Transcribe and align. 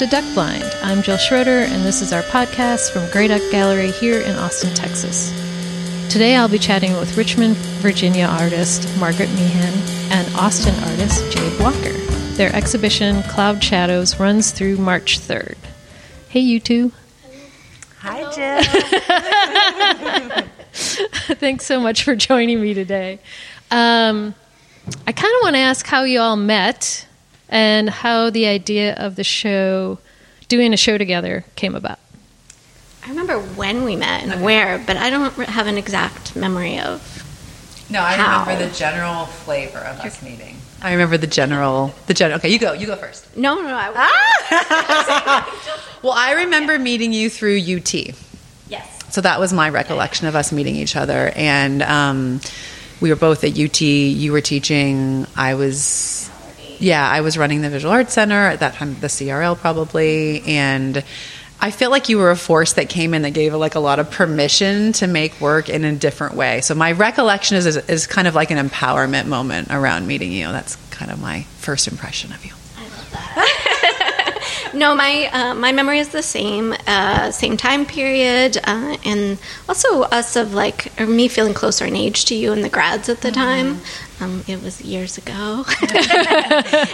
to 0.00 0.06
Duck 0.06 0.24
Blind. 0.32 0.64
I'm 0.82 1.02
Jill 1.02 1.18
Schroeder, 1.18 1.58
and 1.58 1.84
this 1.84 2.00
is 2.00 2.10
our 2.10 2.22
podcast 2.22 2.90
from 2.90 3.06
Grey 3.10 3.28
Duck 3.28 3.42
Gallery 3.50 3.90
here 3.90 4.22
in 4.22 4.34
Austin, 4.36 4.72
Texas. 4.72 5.30
Today 6.10 6.36
I'll 6.36 6.48
be 6.48 6.58
chatting 6.58 6.94
with 6.94 7.18
Richmond, 7.18 7.54
Virginia 7.82 8.24
artist 8.24 8.88
Margaret 8.98 9.28
Meehan 9.34 9.74
and 10.10 10.34
Austin 10.36 10.74
artist 10.84 11.30
Jade 11.30 11.60
Walker. 11.60 11.92
Their 12.38 12.50
exhibition 12.56 13.22
Cloud 13.24 13.62
Shadows 13.62 14.18
runs 14.18 14.52
through 14.52 14.78
March 14.78 15.20
3rd. 15.20 15.58
Hey, 16.30 16.40
you 16.40 16.60
two. 16.60 16.92
Hi, 17.98 18.22
Jill. 18.32 18.62
Thanks 21.36 21.66
so 21.66 21.78
much 21.78 22.04
for 22.04 22.16
joining 22.16 22.62
me 22.62 22.72
today. 22.72 23.18
Um, 23.70 24.34
I 25.06 25.12
kind 25.12 25.34
of 25.34 25.42
want 25.42 25.56
to 25.56 25.60
ask 25.60 25.84
how 25.84 26.04
you 26.04 26.20
all 26.20 26.36
met 26.36 27.06
and 27.50 27.90
how 27.90 28.30
the 28.30 28.46
idea 28.46 28.94
of 28.94 29.16
the 29.16 29.24
show, 29.24 29.98
doing 30.48 30.72
a 30.72 30.76
show 30.78 30.96
together, 30.96 31.44
came 31.56 31.74
about. 31.74 31.98
I 33.04 33.08
remember 33.10 33.38
when 33.38 33.84
we 33.84 33.96
met 33.96 34.22
and 34.22 34.42
where, 34.42 34.78
but 34.78 34.96
I 34.96 35.10
don't 35.10 35.32
have 35.34 35.66
an 35.66 35.76
exact 35.76 36.36
memory 36.36 36.78
of. 36.78 37.16
No, 37.90 38.00
I 38.00 38.12
How? 38.12 38.42
remember 38.44 38.66
the 38.66 38.72
general 38.74 39.26
flavor 39.26 39.78
of 39.78 39.98
us 40.00 40.22
meeting. 40.22 40.56
I 40.80 40.92
remember 40.92 41.18
the 41.18 41.26
general, 41.26 41.92
the 42.06 42.14
general. 42.14 42.38
Okay, 42.38 42.48
you 42.48 42.58
go. 42.58 42.72
You 42.72 42.86
go 42.86 42.96
first. 42.96 43.36
No, 43.36 43.56
no, 43.60 43.74
I. 43.74 45.46
Well, 46.02 46.12
I 46.12 46.32
remember 46.44 46.78
meeting 46.78 47.12
you 47.12 47.28
through 47.28 47.58
UT. 47.58 47.92
Yes. 48.68 48.98
So 49.10 49.20
that 49.20 49.38
was 49.38 49.52
my 49.52 49.68
recollection 49.68 50.26
of 50.28 50.34
us 50.34 50.50
meeting 50.50 50.76
each 50.76 50.96
other, 50.96 51.30
and 51.36 51.82
um, 51.82 52.40
we 53.02 53.10
were 53.10 53.16
both 53.16 53.44
at 53.44 53.58
UT. 53.58 53.80
You 53.82 54.32
were 54.32 54.40
teaching. 54.40 55.26
I 55.36 55.54
was, 55.54 56.29
yeah, 56.80 57.08
I 57.08 57.20
was 57.20 57.38
running 57.38 57.60
the 57.60 57.70
Visual 57.70 57.92
Arts 57.92 58.14
Center 58.14 58.46
at 58.46 58.60
that 58.60 58.74
time, 58.74 58.98
the 59.00 59.08
CRL 59.08 59.56
probably, 59.58 60.42
and. 60.42 61.04
I 61.62 61.70
feel 61.70 61.90
like 61.90 62.08
you 62.08 62.16
were 62.16 62.30
a 62.30 62.36
force 62.36 62.72
that 62.72 62.88
came 62.88 63.12
in 63.12 63.20
that 63.20 63.32
gave 63.32 63.52
like 63.52 63.74
a 63.74 63.80
lot 63.80 63.98
of 63.98 64.10
permission 64.10 64.92
to 64.94 65.06
make 65.06 65.38
work 65.42 65.68
in 65.68 65.84
a 65.84 65.94
different 65.94 66.34
way. 66.34 66.62
So 66.62 66.74
my 66.74 66.92
recollection 66.92 67.58
is, 67.58 67.66
is 67.66 67.76
is 67.76 68.06
kind 68.06 68.26
of 68.26 68.34
like 68.34 68.50
an 68.50 68.56
empowerment 68.56 69.26
moment 69.26 69.68
around 69.70 70.06
meeting 70.06 70.32
you. 70.32 70.46
That's 70.46 70.76
kind 70.90 71.10
of 71.10 71.20
my 71.20 71.42
first 71.58 71.86
impression 71.86 72.32
of 72.32 72.42
you. 72.46 72.52
I 72.78 72.82
love 72.84 73.10
that. 73.10 74.70
no, 74.74 74.94
my 74.94 75.28
uh, 75.32 75.54
my 75.54 75.72
memory 75.72 75.98
is 75.98 76.08
the 76.08 76.22
same, 76.22 76.74
uh, 76.86 77.30
same 77.30 77.58
time 77.58 77.84
period, 77.84 78.56
uh, 78.64 78.96
and 79.04 79.38
also 79.68 80.02
us 80.04 80.36
of 80.36 80.54
like 80.54 80.98
or 80.98 81.06
me 81.06 81.28
feeling 81.28 81.52
closer 81.52 81.84
in 81.84 81.94
age 81.94 82.24
to 82.26 82.34
you 82.34 82.52
and 82.52 82.64
the 82.64 82.70
grads 82.70 83.10
at 83.10 83.20
the 83.20 83.30
time. 83.30 83.80
Um, 84.20 84.44
it 84.46 84.62
was 84.62 84.82
years 84.82 85.16
ago, 85.16 85.64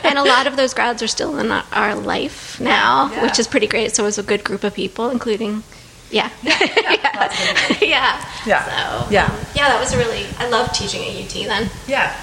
and 0.05 0.17
a 0.17 0.23
lot 0.23 0.47
of 0.47 0.57
those 0.57 0.73
grads 0.75 1.03
are 1.03 1.09
still 1.09 1.39
in 1.39 1.51
our, 1.51 1.65
our 1.73 1.95
life 1.97 2.61
now, 2.61 3.11
Yeah. 3.11 3.23
which 3.25 3.39
is 3.41 3.49
pretty 3.49 3.67
great. 3.67 3.95
So 3.97 4.05
it 4.05 4.07
was 4.07 4.19
a 4.19 4.23
good 4.23 4.45
group 4.45 4.63
of 4.63 4.75
people, 4.75 5.11
including. 5.11 5.65
Yeah. 6.11 6.31
Yeah. 6.43 6.57
yeah. 7.81 8.25
Yeah. 8.47 8.65
So, 9.05 9.11
Yeah. 9.11 9.25
um, 9.25 9.33
yeah, 9.57 9.69
that 9.69 9.79
was 9.81 9.93
a 9.93 9.99
really, 9.99 10.25
I 10.39 10.49
loved 10.49 10.75
teaching 10.77 11.03
at 11.03 11.25
UT 11.25 11.47
then. 11.47 11.69
Yeah. 11.89 12.15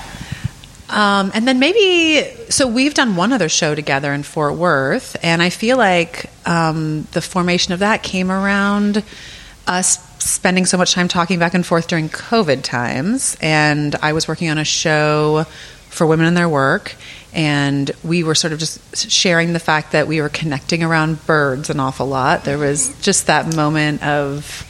Um, 0.89 1.31
and 1.33 1.45
then 1.47 1.59
maybe, 1.59 2.23
so 2.49 2.67
we've 2.67 2.93
done 2.93 3.15
one 3.17 3.33
other 3.33 3.49
show 3.49 3.73
together 3.75 4.13
in 4.13 4.23
Fort 4.23 4.55
Worth, 4.55 5.17
and 5.23 5.41
I 5.41 5.49
feel 5.49 5.75
like 5.77 6.29
um, 6.45 7.07
the 7.11 7.21
formation 7.21 7.73
of 7.73 7.79
that 7.79 8.03
came 8.03 8.31
around 8.31 9.03
us 9.67 9.97
spending 10.23 10.65
so 10.65 10.77
much 10.77 10.93
time 10.93 11.07
talking 11.07 11.39
back 11.39 11.53
and 11.53 11.65
forth 11.65 11.87
during 11.87 12.09
COVID 12.09 12.63
times. 12.63 13.37
And 13.41 13.95
I 13.95 14.13
was 14.13 14.27
working 14.27 14.49
on 14.49 14.57
a 14.57 14.63
show 14.63 15.45
for 15.89 16.07
women 16.07 16.25
in 16.25 16.33
their 16.33 16.49
work, 16.49 16.95
and 17.33 17.91
we 18.03 18.23
were 18.23 18.33
sort 18.33 18.51
of 18.51 18.57
just 18.57 19.09
sharing 19.11 19.53
the 19.53 19.59
fact 19.59 19.91
that 19.91 20.07
we 20.07 20.21
were 20.21 20.29
connecting 20.29 20.81
around 20.83 21.23
birds 21.27 21.69
an 21.69 21.79
awful 21.79 22.07
lot. 22.07 22.43
There 22.45 22.57
was 22.57 22.99
just 23.01 23.27
that 23.27 23.55
moment 23.55 24.03
of 24.03 24.67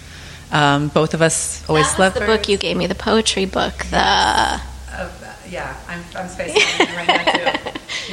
um, 0.51 0.89
both 0.89 1.13
of 1.13 1.21
us 1.21 1.67
always 1.69 1.89
that 1.91 1.99
loved 1.99 2.15
the 2.17 2.19
birds. 2.21 2.39
book 2.39 2.49
you 2.49 2.57
gave 2.57 2.75
me, 2.75 2.87
the 2.87 2.95
poetry 2.95 3.45
book. 3.45 3.77
The 3.85 4.61
Of, 4.97 5.45
yeah, 5.49 5.75
I'm, 5.87 6.03
I'm 6.15 6.27
spacing 6.27 6.87
right 6.95 7.07
now 7.07 7.53
too. 7.53 7.59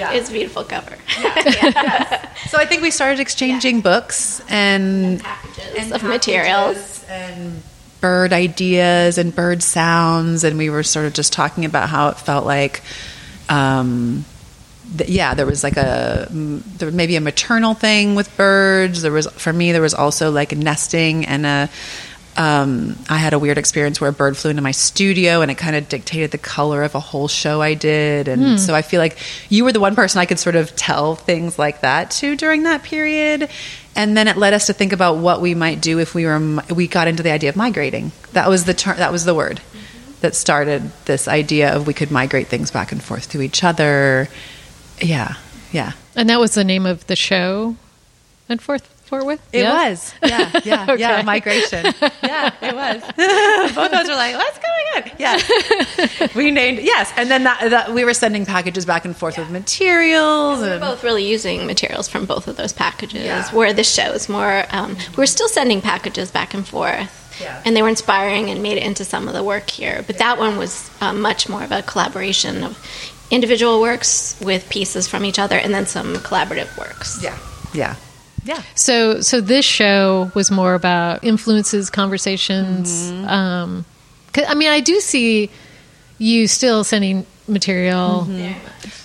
Yeah. 0.00 0.12
it's 0.12 0.28
a 0.28 0.32
beautiful 0.32 0.64
cover. 0.64 0.96
so 2.48 2.58
I 2.58 2.64
think 2.66 2.82
we 2.82 2.90
started 2.90 3.20
exchanging 3.20 3.80
books 3.82 4.40
and, 4.48 5.20
Packages 5.22 5.92
of 5.92 6.02
materials. 6.02 7.04
and 7.08 7.62
bird 8.00 8.32
ideas 8.32 9.18
and 9.18 9.34
bird 9.34 9.62
sounds, 9.62 10.42
and 10.42 10.56
we 10.56 10.70
were 10.70 10.82
sort 10.82 11.04
of 11.06 11.12
just 11.12 11.32
talking 11.32 11.64
about 11.64 11.88
how 11.88 12.08
it 12.08 12.16
felt 12.18 12.46
like. 12.46 12.82
Um, 13.48 14.24
th- 14.96 15.10
yeah, 15.10 15.34
there 15.34 15.44
was 15.46 15.62
like 15.62 15.76
a 15.76 16.26
there 16.30 16.86
was 16.86 16.94
maybe 16.94 17.16
a 17.16 17.20
maternal 17.20 17.74
thing 17.74 18.14
with 18.14 18.34
birds. 18.36 19.02
There 19.02 19.12
was 19.12 19.26
for 19.26 19.52
me 19.52 19.72
there 19.72 19.82
was 19.82 19.94
also 19.94 20.30
like 20.30 20.56
nesting 20.56 21.26
and 21.26 21.44
a. 21.46 21.68
Um, 22.40 22.96
I 23.10 23.18
had 23.18 23.34
a 23.34 23.38
weird 23.38 23.58
experience 23.58 24.00
where 24.00 24.08
a 24.08 24.14
bird 24.14 24.34
flew 24.34 24.48
into 24.50 24.62
my 24.62 24.70
studio 24.70 25.42
and 25.42 25.50
it 25.50 25.58
kind 25.58 25.76
of 25.76 25.90
dictated 25.90 26.30
the 26.30 26.38
color 26.38 26.82
of 26.82 26.94
a 26.94 27.00
whole 27.00 27.28
show 27.28 27.60
I 27.60 27.74
did. 27.74 28.28
And 28.28 28.58
so 28.58 28.74
I 28.74 28.80
feel 28.80 28.98
like 28.98 29.18
you 29.50 29.62
were 29.62 29.72
the 29.72 29.80
one 29.80 29.94
person 29.94 30.20
I 30.20 30.24
could 30.24 30.38
sort 30.38 30.56
of 30.56 30.74
tell 30.74 31.16
things 31.16 31.58
like 31.58 31.82
that 31.82 32.10
to 32.12 32.36
during 32.36 32.62
that 32.62 32.82
period. 32.82 33.50
And 33.94 34.16
then 34.16 34.26
it 34.26 34.38
led 34.38 34.54
us 34.54 34.68
to 34.68 34.72
think 34.72 34.94
about 34.94 35.18
what 35.18 35.42
we 35.42 35.54
might 35.54 35.82
do 35.82 35.98
if 35.98 36.14
we 36.14 36.24
were 36.24 36.62
we 36.74 36.88
got 36.88 37.08
into 37.08 37.22
the 37.22 37.30
idea 37.30 37.50
of 37.50 37.56
migrating. 37.56 38.10
That 38.32 38.48
was 38.48 38.64
the 38.64 38.72
ter- 38.72 38.96
that 38.96 39.12
was 39.12 39.26
the 39.26 39.34
word 39.34 39.60
that 40.22 40.34
started 40.34 40.90
this 41.04 41.28
idea 41.28 41.74
of 41.76 41.86
we 41.86 41.92
could 41.92 42.10
migrate 42.10 42.46
things 42.46 42.70
back 42.70 42.90
and 42.90 43.02
forth 43.02 43.28
to 43.32 43.42
each 43.42 43.62
other. 43.64 44.28
Yeah, 44.98 45.34
yeah. 45.72 45.92
And 46.16 46.30
that 46.30 46.40
was 46.40 46.54
the 46.54 46.64
name 46.64 46.86
of 46.86 47.06
the 47.06 47.16
show 47.16 47.76
And 48.48 48.62
Fort, 48.62 48.82
Fort 49.10 49.26
Worth? 49.26 49.40
It 49.52 49.62
Yeah? 49.62 49.88
was. 49.90 50.14
Yeah, 50.24 50.50
yeah, 50.64 50.94
yeah. 50.98 51.22
Migration. 51.22 51.84
Yeah, 52.22 52.52
it 52.62 52.74
was. 52.74 53.00
Both 53.74 53.86
of 53.88 53.92
us 53.92 54.08
were 54.08 54.14
like, 54.14 54.36
what's 54.36 54.58
going 54.58 54.86
on? 54.96 55.10
Yeah. 55.18 56.28
we 56.36 56.50
named, 56.52 56.78
yes. 56.78 57.12
And 57.16 57.28
then 57.28 57.42
that, 57.44 57.70
that 57.70 57.92
we 57.92 58.04
were 58.04 58.14
sending 58.14 58.46
packages 58.46 58.86
back 58.86 59.04
and 59.04 59.16
forth 59.16 59.36
with 59.36 59.50
materials. 59.50 60.60
We're 60.60 60.74
And, 60.74 60.80
both 60.80 61.02
really 61.02 61.26
using 61.26 61.66
materials 61.66 62.08
from 62.08 62.24
both 62.26 62.46
of 62.46 62.56
those 62.56 62.72
packages. 62.72 63.24
Yeah. 63.24 63.50
Where 63.52 63.72
the 63.72 63.82
show 63.84 64.12
is 64.12 64.28
more, 64.28 64.64
um, 64.70 64.96
we're 65.16 65.26
still 65.26 65.48
sending 65.48 65.80
packages 65.80 66.30
back 66.30 66.54
and 66.54 66.64
forth, 66.66 67.10
Yeah. 67.40 67.60
and 67.64 67.74
they 67.76 67.82
were 67.82 67.88
inspiring 67.88 68.48
and 68.48 68.62
made 68.62 68.76
it 68.78 68.84
into 68.84 69.04
some 69.04 69.26
of 69.26 69.34
the 69.34 69.42
work 69.42 69.68
here. 69.68 70.04
But 70.06 70.18
that 70.18 70.38
one 70.38 70.56
was 70.56 70.88
uh, 71.00 71.12
much 71.12 71.48
more 71.48 71.64
of 71.64 71.72
a 71.72 71.82
collaboration 71.82 72.62
of 72.62 72.78
individual 73.32 73.80
works 73.80 74.36
with 74.40 74.68
pieces 74.70 75.08
from 75.08 75.24
each 75.24 75.38
other, 75.40 75.56
and 75.56 75.74
then 75.74 75.86
some 75.86 76.14
collaborative 76.16 76.70
works. 76.78 77.20
yeah, 77.24 77.36
yeah. 77.74 77.96
Yeah. 78.44 78.62
So, 78.74 79.20
so 79.20 79.40
this 79.40 79.64
show 79.64 80.30
was 80.34 80.50
more 80.50 80.74
about 80.74 81.22
influences, 81.24 81.90
conversations. 81.90 83.10
Mm-hmm. 83.10 83.28
Um, 83.28 83.84
'cause- 84.32 84.46
I 84.48 84.54
mean, 84.54 84.70
I 84.70 84.80
do 84.80 85.00
see 85.00 85.50
you 86.18 86.46
still 86.48 86.84
sending 86.84 87.26
material 87.48 88.22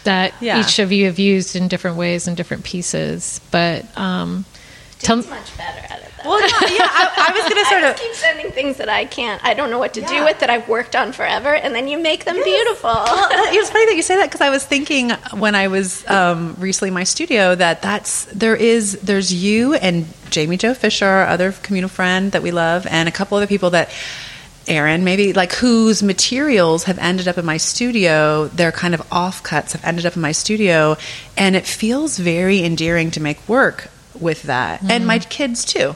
that 0.03 0.33
Mm-hmm. 0.33 0.45
Yeah. 0.45 0.59
each 0.61 0.79
of 0.79 0.91
you 0.91 1.05
have 1.05 1.17
used 1.19 1.55
in 1.55 1.67
different 1.67 1.97
ways 1.97 2.27
and 2.27 2.37
different 2.37 2.63
pieces. 2.63 3.41
But 3.51 3.85
um, 3.97 4.45
tell 4.99 5.17
much 5.17 5.57
better 5.57 5.79
at 5.89 5.99
it. 6.03 6.04
Well, 6.25 6.39
no, 6.39 6.45
yeah, 6.67 6.87
I, 6.89 7.29
I 7.29 7.31
was 7.33 7.41
going 7.53 7.63
to 7.63 7.69
sort 7.69 7.83
of. 7.83 7.95
keep 7.97 8.13
sending 8.13 8.51
things 8.51 8.77
that 8.77 8.89
I 8.89 9.05
can't, 9.05 9.43
I 9.45 9.53
don't 9.53 9.69
know 9.69 9.79
what 9.79 9.93
to 9.95 10.01
Yeah. 10.01 10.07
do 10.09 10.23
with 10.25 10.39
that 10.39 10.49
I've 10.49 10.67
worked 10.67 10.95
on 10.95 11.11
forever, 11.11 11.53
and 11.55 11.73
then 11.75 11.87
you 11.87 11.97
make 11.99 12.25
them 12.25 12.35
beautiful. 12.43 12.89
Well, 12.89 13.29
it 13.53 13.57
was 13.59 13.69
funny 13.69 13.85
that 13.85 13.95
you 13.95 14.01
say 14.01 14.17
that 14.17 14.25
because 14.25 14.41
I 14.41 14.49
was 14.49 14.65
thinking 14.65 15.11
when 15.37 15.55
I 15.55 15.67
was 15.67 16.07
um, 16.09 16.55
recently 16.59 16.87
in 16.89 16.93
my 16.93 17.03
studio 17.03 17.55
that 17.55 17.81
that's 17.81 18.25
there 18.25 18.55
is 18.55 18.99
there's 19.01 19.33
you 19.33 19.73
and 19.75 20.05
Jamie 20.29 20.57
Joe 20.57 20.73
Fisher, 20.73 21.05
our 21.05 21.27
other 21.27 21.51
communal 21.51 21.89
friend 21.89 22.31
that 22.31 22.41
we 22.43 22.51
love, 22.51 22.87
and 22.89 23.07
a 23.07 23.11
couple 23.11 23.37
other 23.37 23.47
people 23.47 23.69
that 23.71 23.89
Aaron 24.67 25.03
maybe 25.03 25.31
like 25.33 25.53
whose 25.53 26.01
materials 26.01 26.85
have 26.85 26.97
ended 26.97 27.27
up 27.27 27.37
in 27.37 27.45
my 27.45 27.57
studio. 27.57 28.47
Their 28.47 28.71
kind 28.71 28.95
of 28.95 29.01
offcuts 29.09 29.73
have 29.73 29.83
ended 29.85 30.05
up 30.07 30.15
in 30.15 30.21
my 30.23 30.31
studio, 30.31 30.97
and 31.37 31.55
it 31.55 31.65
feels 31.67 32.17
very 32.17 32.63
endearing 32.63 33.11
to 33.11 33.21
make 33.21 33.47
work 33.47 33.89
with 34.19 34.43
that, 34.43 34.81
and 34.89 35.05
my 35.05 35.19
kids 35.19 35.65
too. 35.65 35.93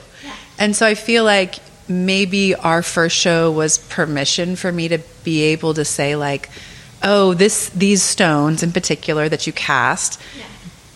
And 0.60 0.76
so 0.76 0.86
I 0.86 0.94
feel 0.94 1.24
like 1.24 1.56
maybe 1.88 2.54
our 2.54 2.84
first 2.84 3.16
show 3.16 3.52
was 3.52 3.78
permission 3.78 4.56
for 4.56 4.72
me 4.72 4.90
to 4.90 5.00
be 5.24 5.42
able 5.44 5.74
to 5.74 5.86
say 5.86 6.16
like, 6.16 6.50
oh, 7.02 7.34
this 7.34 7.70
these 7.70 8.04
stones 8.04 8.62
in 8.62 8.72
particular 8.72 9.28
that 9.28 9.48
you 9.48 9.54
cast, 9.54 10.22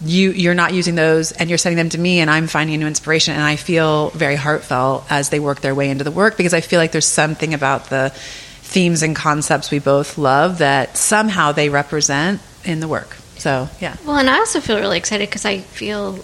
you 0.04 0.31
you're 0.31 0.54
not 0.54 0.74
using 0.74 0.95
those 0.95 1.31
and 1.31 1.50
you're 1.50 1.57
sending 1.57 1.77
them 1.77 1.89
to 1.89 1.98
me 1.98 2.19
and 2.19 2.30
I'm 2.30 2.48
finding 2.48 2.75
a 2.75 2.77
new 2.77 2.88
inspiration 2.88 3.33
and 3.33 3.44
I 3.44 3.56
feel 3.56 4.10
very 4.10 4.36
heartfelt 4.36 5.06
as 5.10 5.30
they 5.30 5.39
work 5.39 5.62
their 5.62 5.74
way 5.74 5.89
into 5.89 6.04
the 6.04 6.12
work 6.12 6.36
because 6.38 6.54
I 6.54 6.62
feel 6.62 6.80
like 6.80 6.92
there's 6.92 7.07
something 7.07 7.54
about 7.54 7.89
the 7.89 8.12
themes 8.13 9.01
and 9.01 9.15
concepts 9.15 9.71
we 9.71 9.80
both 9.80 10.18
love 10.18 10.57
that 10.57 10.98
somehow 10.98 11.54
they 11.54 11.69
represent 11.69 12.42
in 12.65 12.80
the 12.80 12.88
work. 12.88 13.15
So, 13.38 13.69
yeah. 13.80 13.98
Well, 14.06 14.18
and 14.18 14.30
I 14.30 14.39
also 14.39 14.62
feel 14.62 14.77
really 14.77 14.98
excited 14.98 15.30
because 15.30 15.45
I 15.45 15.60
feel 15.60 16.24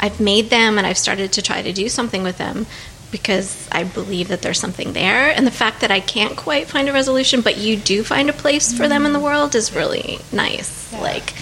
I've 0.00 0.20
made 0.20 0.50
them 0.50 0.78
and 0.78 0.86
I've 0.86 0.98
started 0.98 1.32
to 1.32 1.42
try 1.42 1.62
to 1.62 1.72
do 1.72 1.88
something 1.88 2.22
with 2.22 2.38
them 2.38 2.66
because 3.10 3.68
I 3.72 3.84
believe 3.84 4.28
that 4.28 4.42
there's 4.42 4.60
something 4.60 4.92
there, 4.92 5.30
and 5.30 5.46
the 5.46 5.50
fact 5.50 5.80
that 5.80 5.90
I 5.90 6.00
can't 6.00 6.36
quite 6.36 6.66
find 6.66 6.88
a 6.88 6.92
resolution, 6.92 7.40
but 7.40 7.56
you 7.56 7.76
do 7.76 8.04
find 8.04 8.28
a 8.28 8.32
place 8.32 8.76
for 8.76 8.88
them 8.88 9.06
in 9.06 9.12
the 9.12 9.20
world 9.20 9.54
is 9.54 9.74
really 9.74 10.18
nice. 10.32 10.92
Like, 10.92 11.32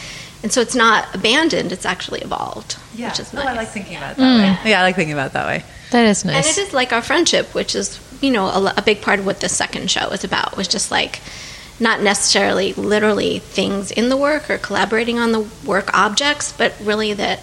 and 0.42 0.52
so 0.52 0.60
it's 0.60 0.74
not 0.74 1.12
abandoned; 1.14 1.72
it's 1.72 1.86
actually 1.86 2.20
evolved, 2.20 2.74
which 2.96 3.18
is 3.18 3.32
No, 3.32 3.42
nice. 3.42 3.48
I 3.48 3.56
like 3.56 3.68
thinking 3.68 3.96
about 3.96 4.12
it 4.12 4.18
that 4.18 4.38
way. 4.38 4.54
Hmm. 4.60 4.68
Yeah, 4.68 4.80
I 4.80 4.82
like 4.82 4.96
thinking 4.96 5.12
about 5.12 5.28
it 5.28 5.32
that 5.32 5.46
way. 5.46 5.64
That 5.90 6.04
is 6.04 6.24
nice. 6.24 6.36
And 6.36 6.46
nice. 6.46 6.58
it 6.58 6.68
is 6.68 6.72
like 6.72 6.92
our 6.92 7.02
friendship, 7.02 7.54
which 7.54 7.74
is, 7.74 7.98
you 8.20 8.30
know, 8.30 8.46
a, 8.46 8.74
a 8.76 8.82
big 8.82 9.02
part 9.02 9.18
of 9.18 9.26
what 9.26 9.40
the 9.40 9.48
second 9.48 9.90
show 9.90 10.08
is 10.10 10.24
about, 10.24 10.56
was 10.56 10.68
just 10.68 10.90
like 10.90 11.20
not 11.78 12.00
necessarily 12.00 12.72
literally 12.74 13.38
things 13.38 13.90
in 13.90 14.08
the 14.08 14.16
work 14.16 14.48
or 14.48 14.58
collaborating 14.58 15.18
on 15.18 15.32
the 15.32 15.46
work 15.64 15.92
objects, 15.94 16.52
but 16.52 16.74
really 16.80 17.12
that 17.12 17.40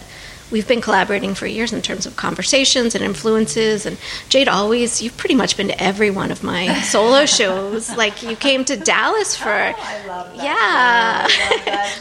we've 0.54 0.68
been 0.68 0.82
collaborating 0.82 1.34
for 1.34 1.48
years 1.48 1.74
in 1.74 1.82
terms 1.82 2.06
of 2.06 2.16
conversations 2.16 2.94
and 2.94 3.04
influences. 3.04 3.88
And 3.88 3.98
Jade, 4.30 4.48
always, 4.48 5.02
you've 5.02 5.18
pretty 5.18 5.34
much 5.34 5.58
been 5.58 5.68
to 5.68 5.84
every 5.84 6.12
one 6.12 6.32
of 6.32 6.44
my 6.44 6.80
solo 6.84 7.26
shows. 7.26 7.90
Like 7.98 8.22
you 8.22 8.36
came 8.38 8.64
to 8.66 8.78
Dallas 8.78 9.36
oh, 9.42 9.44
for. 9.44 9.50
I 9.50 10.06
love 10.08 10.38
that. 10.38 10.44
Yeah. 10.46 11.28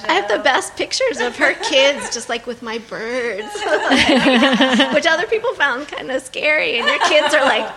I, 0.08 0.12
have 0.12 0.28
the 0.28 0.38
best 0.44 0.76
pictures 0.76 1.18
of 1.20 1.34
her 1.36 1.54
kids 1.54 2.12
just 2.12 2.28
like 2.28 2.46
with 2.46 2.62
my 2.62 2.78
birds, 2.78 3.48
which 4.94 5.06
other 5.06 5.26
people 5.26 5.54
found 5.54 5.88
kind 5.88 6.10
of 6.10 6.20
scary. 6.22 6.78
And 6.78 6.86
your 6.86 7.00
kids 7.08 7.34
are 7.34 7.44
like, 7.44 7.72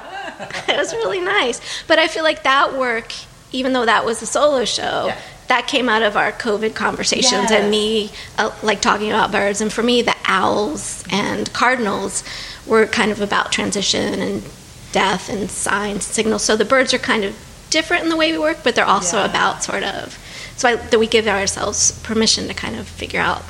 it 0.68 0.78
was 0.78 0.94
really 0.94 1.22
nice. 1.22 1.62
But 1.88 2.00
I 2.00 2.10
feel 2.10 2.24
like 2.24 2.44
that 2.44 2.78
work, 2.78 3.14
even 3.54 3.72
though 3.72 3.86
that 3.86 4.04
was 4.04 4.22
a 4.22 4.26
solo 4.26 4.66
show, 4.66 5.08
Yeah. 5.08 5.18
That 5.48 5.68
came 5.68 5.88
out 5.90 6.02
of 6.02 6.18
our 6.18 6.32
COVID 6.32 6.74
conversations 6.76 7.50
Yes. 7.50 7.52
and 7.52 7.70
me 7.70 8.12
uh, 8.38 8.52
like 8.64 8.82
talking 8.82 9.10
about 9.12 9.32
birds. 9.32 9.62
And 9.62 9.72
for 9.72 9.84
me, 9.84 10.02
the 10.02 10.16
owls 10.26 11.04
and 11.12 11.52
cardinals 11.54 12.24
were 12.66 12.86
kind 12.88 13.12
of 13.12 13.22
about 13.22 13.52
transition 13.52 14.20
and 14.22 14.44
death 14.92 15.30
and 15.30 15.50
signs, 15.52 16.04
signals. 16.04 16.44
So 16.44 16.56
the 16.56 16.66
birds 16.66 16.94
are 16.94 16.98
kind 16.98 17.24
of 17.24 17.36
different 17.70 18.04
in 18.04 18.10
the 18.10 18.16
way 18.18 18.32
we 18.32 18.38
work, 18.40 18.60
but 18.64 18.74
they're 18.76 18.86
also 18.86 19.18
Yeah. 19.18 19.26
about 19.26 19.64
sort 19.64 19.84
of. 19.84 20.18
So 20.58 20.70
I, 20.70 20.76
that 20.78 21.00
we 21.00 21.06
give 21.08 21.28
ourselves 21.28 21.92
permission 22.04 22.48
to 22.48 22.54
kind 22.54 22.76
of 22.76 22.88
figure 22.88 23.20
out 23.20 23.42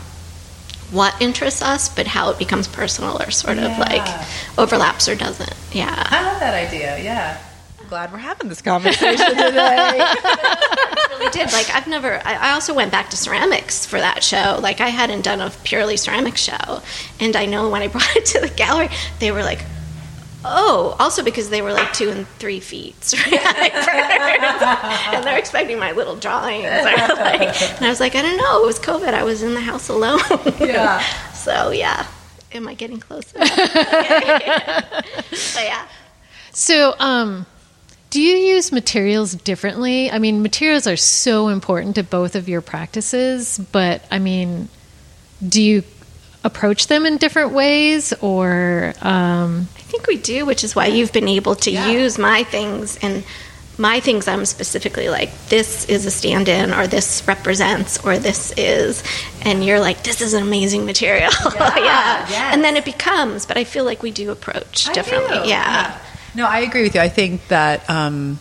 what 0.91 1.19
interests 1.21 1.61
us, 1.61 1.87
but 1.89 2.07
how 2.07 2.29
it 2.29 2.37
becomes 2.37 2.67
personal 2.67 3.21
or 3.21 3.31
sort 3.31 3.57
of 3.57 3.77
like 3.79 4.07
overlaps 4.57 5.07
or 5.07 5.15
doesn't. 5.15 5.53
Yeah. 5.71 5.93
I 6.09 6.23
love 6.25 6.39
that 6.39 6.53
idea. 6.53 6.97
Yeah. 7.01 7.37
I'm 7.85 7.89
glad 7.89 8.11
we're 8.11 8.17
having 8.17 8.49
this 8.49 8.63
conversation 8.63 9.29
today. 9.29 9.99
really 11.11 11.29
did. 11.29 11.53
Like 11.53 11.69
I've 11.69 11.85
never. 11.85 12.19
I, 12.25 12.33
I 12.33 12.51
also 12.53 12.73
went 12.73 12.91
back 12.91 13.11
to 13.11 13.17
ceramics 13.17 13.85
for 13.85 13.99
that 13.99 14.23
show. 14.23 14.57
Like 14.59 14.81
I 14.81 14.87
hadn't 14.87 15.21
done 15.21 15.39
a 15.39 15.51
purely 15.63 15.95
ceramic 15.95 16.35
show, 16.35 16.81
and 17.19 17.35
I 17.35 17.45
know 17.45 17.69
when 17.69 17.83
I 17.83 17.87
brought 17.95 18.15
it 18.15 18.25
to 18.25 18.39
the 18.39 18.49
gallery, 18.49 18.89
they 19.19 19.31
were 19.31 19.43
like. 19.43 19.63
Oh, 20.47 20.95
also 20.99 21.23
because 21.23 21.49
they 21.49 21.63
were 21.63 21.73
like 21.73 21.91
two 21.91 22.11
and 22.11 22.27
three 22.37 22.59
feet, 22.59 23.03
ceramic 23.03 23.73
and 23.73 25.23
they're 25.23 25.39
expecting 25.39 25.79
my 25.79 25.91
little 25.91 26.15
drawings. 26.15 26.65
Or 26.65 26.83
like, 26.83 27.61
and 27.63 27.83
I 27.83 27.89
was 27.89 27.99
like, 27.99 28.13
I 28.13 28.21
don't 28.21 28.37
know. 28.37 28.61
It 28.61 28.65
was 28.67 28.77
COVID. 28.79 29.11
I 29.11 29.23
was 29.23 29.41
in 29.41 29.55
the 29.55 29.59
house 29.59 29.89
alone. 29.89 30.19
Yeah. 30.59 30.99
so 31.33 31.71
yeah, 31.71 32.05
am 32.51 32.67
I 32.67 32.75
getting 32.75 32.99
closer? 32.99 33.39
but 33.39 33.53
yeah. 35.57 35.87
So, 36.51 36.93
um, 36.99 37.47
do 38.15 38.21
you 38.21 38.37
use 38.55 38.71
materials 38.71 39.35
differently? 39.35 40.09
I 40.09 40.19
mean, 40.19 40.41
materials 40.41 40.87
are 40.87 40.95
so 40.95 41.49
important 41.49 41.95
to 41.95 42.03
both 42.03 42.35
of 42.35 42.47
your 42.47 42.61
practices, 42.61 43.59
but 43.73 44.01
I 44.09 44.19
mean, 44.19 44.69
do 45.45 45.61
you 45.61 45.83
approach 46.43 46.87
them 46.87 47.05
in 47.05 47.17
different 47.17 47.51
ways 47.51 48.13
or 48.21 48.93
um, 49.01 49.67
I 49.75 49.81
think 49.81 50.07
we 50.07 50.15
do, 50.15 50.45
which 50.45 50.63
is 50.63 50.75
why 50.77 50.85
you've 50.87 51.11
been 51.11 51.27
able 51.27 51.55
to 51.55 51.71
Yeah. 51.71 51.91
use 51.91 52.17
my 52.17 52.43
things 52.43 52.97
and 53.01 53.23
my 53.77 53.99
things. 53.99 54.29
I'm 54.29 54.45
specifically 54.45 55.09
like, 55.09 55.31
this 55.49 55.83
is 55.89 56.05
a 56.05 56.11
stand 56.11 56.47
in, 56.47 56.71
or 56.73 56.87
this 56.87 57.27
represents, 57.27 57.97
or 58.05 58.17
this 58.17 58.53
is. 58.55 59.03
And 59.41 59.65
you're 59.65 59.81
like, 59.81 60.03
this 60.05 60.21
is 60.21 60.33
an 60.33 60.41
amazing 60.43 60.85
material. 60.85 61.31
Yeah. 61.55 62.29
yes. 62.29 62.53
And 62.53 62.63
then 62.63 62.77
it 62.77 62.85
becomes, 62.85 63.45
but 63.45 63.57
I 63.57 63.65
feel 63.65 63.83
like 63.83 64.01
we 64.01 64.11
do 64.11 64.31
approach 64.31 64.85
differently. 64.93 65.37
I 65.39 65.43
do, 65.43 65.49
Yeah. 65.49 65.99
No, 66.35 66.45
I 66.45 66.59
agree 66.59 66.83
with 66.83 66.95
you. 66.95 67.01
I 67.01 67.09
think 67.09 67.47
that 67.47 67.89
um, 67.89 68.39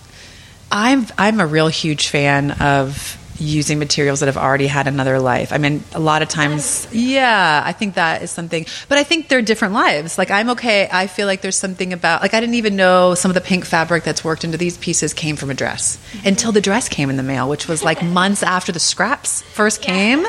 I'm 0.70 1.06
I'm 1.16 1.40
a 1.40 1.46
real 1.46 1.68
huge 1.68 2.08
fan 2.08 2.50
of 2.52 3.20
using 3.38 3.78
materials 3.78 4.20
that 4.20 4.26
have 4.26 4.36
already 4.36 4.66
had 4.66 4.86
another 4.86 5.18
life. 5.18 5.52
I 5.52 5.58
mean, 5.58 5.82
a 5.92 5.98
lot 5.98 6.22
of 6.22 6.28
times, 6.28 6.86
yeah, 6.92 7.62
I 7.64 7.72
think 7.72 7.94
that 7.94 8.22
is 8.22 8.30
something. 8.30 8.66
But 8.88 8.98
I 8.98 9.04
think 9.04 9.28
they're 9.28 9.42
different 9.42 9.74
lives. 9.74 10.18
Like 10.18 10.30
I'm 10.30 10.50
okay. 10.50 10.88
I 10.90 11.06
feel 11.06 11.26
like 11.26 11.40
there's 11.40 11.56
something 11.56 11.92
about 11.92 12.22
like 12.22 12.34
I 12.34 12.40
didn't 12.40 12.56
even 12.56 12.76
know 12.76 13.14
some 13.14 13.30
of 13.30 13.34
the 13.34 13.40
pink 13.40 13.64
fabric 13.64 14.04
that's 14.04 14.24
worked 14.24 14.44
into 14.44 14.58
these 14.58 14.76
pieces 14.78 15.14
came 15.14 15.36
from 15.36 15.50
a 15.50 15.54
dress 15.54 15.98
until 16.24 16.52
the 16.52 16.60
dress 16.60 16.88
came 16.88 17.10
in 17.10 17.16
the 17.16 17.22
mail, 17.22 17.48
which 17.48 17.68
was 17.68 17.82
like 17.84 18.02
months 18.20 18.42
after 18.42 18.72
the 18.72 18.80
scraps 18.80 19.42
first 19.42 19.82
came. 19.82 20.26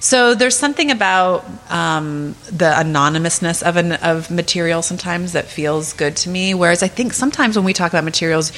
So 0.00 0.34
there's 0.34 0.56
something 0.56 0.90
about 0.90 1.44
um, 1.70 2.34
the 2.50 2.72
anonymousness 2.78 3.62
of 3.62 3.76
an 3.76 3.92
of 3.94 4.30
material 4.30 4.82
sometimes 4.82 5.32
that 5.32 5.46
feels 5.46 5.92
good 5.92 6.16
to 6.18 6.28
me. 6.28 6.54
Whereas 6.54 6.82
I 6.82 6.88
think 6.88 7.12
sometimes 7.12 7.56
when 7.56 7.64
we 7.64 7.72
talk 7.72 7.90
about 7.92 8.04
materials, 8.04 8.52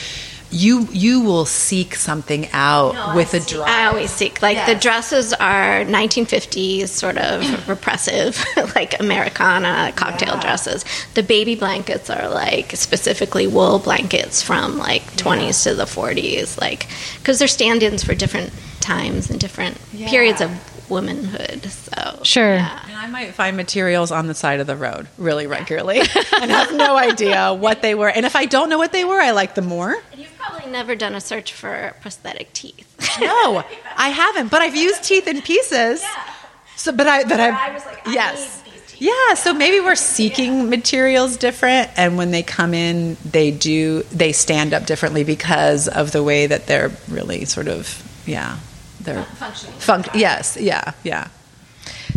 you 0.52 0.88
you 0.90 1.20
will 1.20 1.46
seek 1.46 1.94
something 1.94 2.48
out 2.52 3.14
with 3.14 3.32
a 3.34 3.40
dress. 3.40 3.68
I 3.68 3.86
always 3.86 4.10
seek 4.10 4.42
like 4.42 4.66
the 4.66 4.74
dresses 4.74 5.32
are 5.32 5.84
1950s 5.84 6.88
sort 6.88 7.16
of 7.18 7.68
repressive, 7.68 8.44
like 8.74 8.98
Americana 9.00 9.92
cocktail 9.96 10.38
dresses. 10.40 10.84
The 11.14 11.22
baby 11.22 11.54
blankets 11.54 12.10
are 12.10 12.28
like 12.28 12.72
specifically 12.72 13.46
wool 13.46 13.78
blankets 13.78 14.42
from 14.42 14.76
like 14.76 15.02
20s 15.16 15.62
to 15.64 15.74
the 15.74 15.84
40s, 15.84 16.60
like 16.60 16.86
because 17.18 17.38
they're 17.38 17.46
stand-ins 17.48 18.02
for 18.04 18.14
different 18.14 18.52
times 18.80 19.30
and 19.30 19.38
different 19.38 19.76
Yeah. 19.92 20.08
periods 20.10 20.40
of 20.40 20.50
womanhood. 20.90 21.64
So 21.70 22.20
Sure. 22.22 22.54
yeah. 22.54 22.80
And 22.88 22.96
I 22.96 23.06
might 23.06 23.32
find 23.34 23.56
materials 23.56 24.10
on 24.10 24.26
the 24.26 24.34
side 24.34 24.60
of 24.60 24.66
the 24.66 24.76
road 24.76 25.06
really 25.18 25.46
regularly 25.46 26.00
and 26.40 26.50
have 26.50 26.74
no 26.74 26.96
idea 26.96 27.54
what 27.54 27.82
they 27.82 27.94
were. 27.94 28.08
And 28.08 28.26
if 28.26 28.36
I 28.36 28.46
don't 28.46 28.68
know 28.68 28.78
what 28.78 28.92
they 28.92 29.04
were, 29.04 29.20
I 29.20 29.30
like 29.30 29.54
them 29.54 29.66
more. 29.66 29.96
And 30.12 30.20
you've 30.20 30.36
probably 30.36 30.70
never 30.70 30.94
done 30.94 31.14
a 31.14 31.20
search 31.20 31.52
for 31.52 31.94
prosthetic 32.00 32.52
teeth. 32.52 32.86
No, 33.20 33.64
I 33.96 34.08
haven't, 34.10 34.50
but 34.50 34.60
I've 34.62 34.76
used 34.76 35.04
teeth 35.04 35.26
in 35.26 35.40
pieces. 35.42 36.04
So, 36.76 36.92
but 36.92 37.06
I, 37.06 37.24
but 37.24 37.40
I, 37.40 37.70
I 37.70 37.74
was 37.74 37.84
like, 37.86 38.06
I 38.06 38.12
yes, 38.12 38.62
need 38.64 38.70
yeah. 38.98 39.34
So 39.34 39.52
maybe 39.54 39.80
we're 39.80 39.94
seeking 39.96 40.68
materials 40.70 41.36
different, 41.38 41.90
and 41.96 42.16
when 42.18 42.30
they 42.30 42.42
come 42.42 42.74
in, 42.74 43.16
they 43.24 43.50
do 43.50 44.02
they 44.04 44.32
stand 44.32 44.72
up 44.74 44.84
differently 44.86 45.24
because 45.24 45.88
of 45.88 46.12
the 46.12 46.22
way 46.22 46.46
that 46.46 46.66
they're 46.66 46.90
really 47.08 47.44
sort 47.46 47.68
of, 47.68 48.02
yeah, 48.26 48.58
they're 49.02 49.24
Functioning. 49.24 49.74
func- 49.76 50.14
Yes, 50.14 50.56
yeah, 50.60 50.92
yeah. 51.02 51.28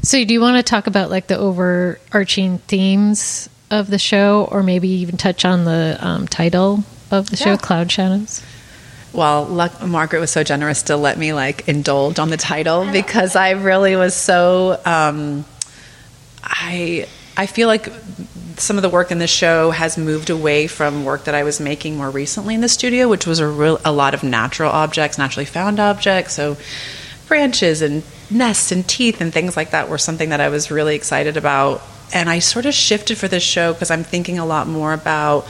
So, 0.02 0.24
do 0.26 0.34
you 0.34 0.42
want 0.42 0.58
to 0.58 0.64
talk 0.64 0.88
about 0.88 1.10
like 1.10 1.28
the 1.28 1.38
overarching 1.38 2.58
themes 2.60 3.50
of 3.72 3.88
the 3.90 3.98
show, 4.00 4.48
or 4.52 4.64
maybe 4.64 4.90
even 4.90 5.18
touch 5.18 5.46
on 5.46 5.64
the 5.66 5.98
um, 6.02 6.28
title 6.28 6.84
of 7.10 7.30
the 7.30 7.38
show, 7.38 7.58
Cloud 7.58 7.92
Shadows? 7.92 8.42
well 9.14 9.46
luck, 9.46 9.80
margaret 9.86 10.20
was 10.20 10.32
so 10.32 10.44
generous 10.44 10.82
to 10.82 10.98
let 10.98 11.20
me 11.20 11.34
like 11.34 11.68
indulge 11.68 12.18
on 12.18 12.32
the 12.32 12.38
title 12.38 12.92
because 12.92 13.36
i 13.36 13.52
really 13.52 13.96
was 13.96 14.16
so 14.16 14.82
um, 14.88 15.46
i 16.44 17.08
i 17.38 17.46
feel 17.46 17.68
like 17.68 17.90
some 18.58 18.78
of 18.78 18.84
the 18.84 18.90
work 18.90 19.12
in 19.12 19.20
the 19.20 19.28
show 19.28 19.72
has 19.72 19.98
moved 19.98 20.30
away 20.30 20.68
from 20.68 21.06
work 21.06 21.26
that 21.26 21.36
i 21.36 21.44
was 21.44 21.60
making 21.60 21.98
more 21.98 22.10
recently 22.10 22.56
in 22.56 22.62
the 22.62 22.70
studio 22.70 23.08
which 23.08 23.26
was 23.26 23.40
a 23.40 23.48
real 23.48 23.80
a 23.86 23.92
lot 23.92 24.14
of 24.14 24.24
natural 24.24 24.72
objects 24.72 25.18
naturally 25.18 25.46
found 25.46 25.80
objects. 25.80 26.34
So 26.34 26.58
branches 27.28 27.82
and 27.82 28.04
nests 28.30 28.72
and 28.72 28.88
teeth 28.88 29.22
and 29.22 29.34
things 29.34 29.56
like 29.56 29.72
that 29.72 29.90
were 29.90 29.98
something 29.98 30.30
that 30.30 30.42
i 30.42 30.50
was 30.50 30.72
really 30.72 30.96
excited 30.96 31.38
about. 31.38 31.82
And 32.14 32.30
i 32.30 32.40
sort 32.40 32.66
of 32.66 32.74
shifted 32.74 33.18
for 33.18 33.28
this 33.28 33.44
show 33.44 33.74
because 33.74 33.92
i'm 33.92 34.04
thinking 34.04 34.40
a 34.40 34.46
lot 34.46 34.68
more 34.68 34.94
about 34.94 35.48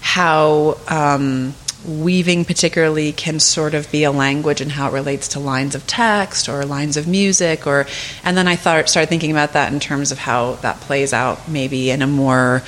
how 0.00 0.78
um, 0.88 1.54
weaving 1.88 2.44
particularly 2.44 3.12
can 3.12 3.40
sort 3.40 3.74
of 3.74 3.90
be 3.90 4.04
a 4.04 4.12
language 4.12 4.60
and 4.60 4.70
how 4.70 4.88
it 4.88 4.92
relates 4.92 5.28
to 5.28 5.40
lines 5.40 5.74
of 5.74 5.86
text 5.86 6.48
or 6.48 6.64
lines 6.64 6.96
of 6.96 7.08
music 7.08 7.66
or 7.66 7.86
and 8.22 8.36
then 8.36 8.46
i 8.46 8.54
thought 8.54 8.88
started 8.88 9.08
thinking 9.08 9.30
about 9.30 9.54
that 9.54 9.72
in 9.72 9.80
terms 9.80 10.12
of 10.12 10.18
how 10.18 10.52
that 10.56 10.78
plays 10.80 11.12
out 11.12 11.48
maybe 11.48 11.90
in 11.90 12.02
a 12.02 12.06
more 12.06 12.62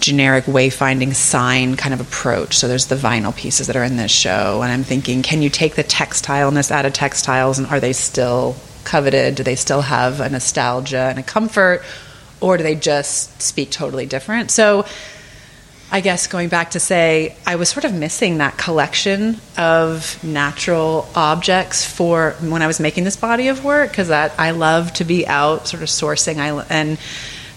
generic 0.00 0.44
wayfinding 0.46 1.14
sign 1.14 1.76
kind 1.76 1.94
of 1.94 2.00
approach. 2.00 2.58
So 2.58 2.66
there's 2.66 2.86
the 2.86 2.96
vinyl 2.96 3.34
pieces 3.34 3.68
that 3.68 3.76
are 3.76 3.84
in 3.84 3.96
this 3.96 4.10
show 4.10 4.60
and 4.60 4.72
i'm 4.72 4.82
thinking 4.82 5.22
can 5.22 5.42
you 5.42 5.48
take 5.48 5.76
the 5.76 5.84
textileness 5.84 6.72
out 6.72 6.84
of 6.84 6.92
textiles 6.92 7.60
and 7.60 7.68
are 7.68 7.78
they 7.78 7.92
still 7.92 8.56
coveted? 8.82 9.36
Do 9.36 9.44
they 9.44 9.54
still 9.54 9.80
have 9.80 10.20
a 10.20 10.28
nostalgia 10.28 10.98
and 10.98 11.20
a 11.20 11.22
comfort 11.22 11.82
or 12.40 12.56
do 12.56 12.64
they 12.64 12.74
just 12.74 13.40
speak 13.40 13.70
totally 13.70 14.06
different? 14.06 14.50
So 14.50 14.84
I 15.94 16.00
guess 16.00 16.26
going 16.26 16.48
back 16.48 16.70
to 16.70 16.80
say, 16.80 17.36
I 17.46 17.56
was 17.56 17.68
sort 17.68 17.84
of 17.84 17.92
missing 17.92 18.38
that 18.38 18.56
collection 18.56 19.38
of 19.58 20.24
natural 20.24 21.06
objects 21.14 21.84
for 21.84 22.30
when 22.40 22.62
I 22.62 22.66
was 22.66 22.80
making 22.80 23.04
this 23.04 23.16
body 23.16 23.48
of 23.48 23.62
work 23.62 23.90
because 23.90 24.08
that 24.08 24.32
I 24.38 24.52
love 24.52 24.94
to 24.94 25.04
be 25.04 25.26
out, 25.26 25.68
sort 25.68 25.82
of 25.82 25.90
sourcing. 25.90 26.38
I 26.38 26.64
and 26.70 26.98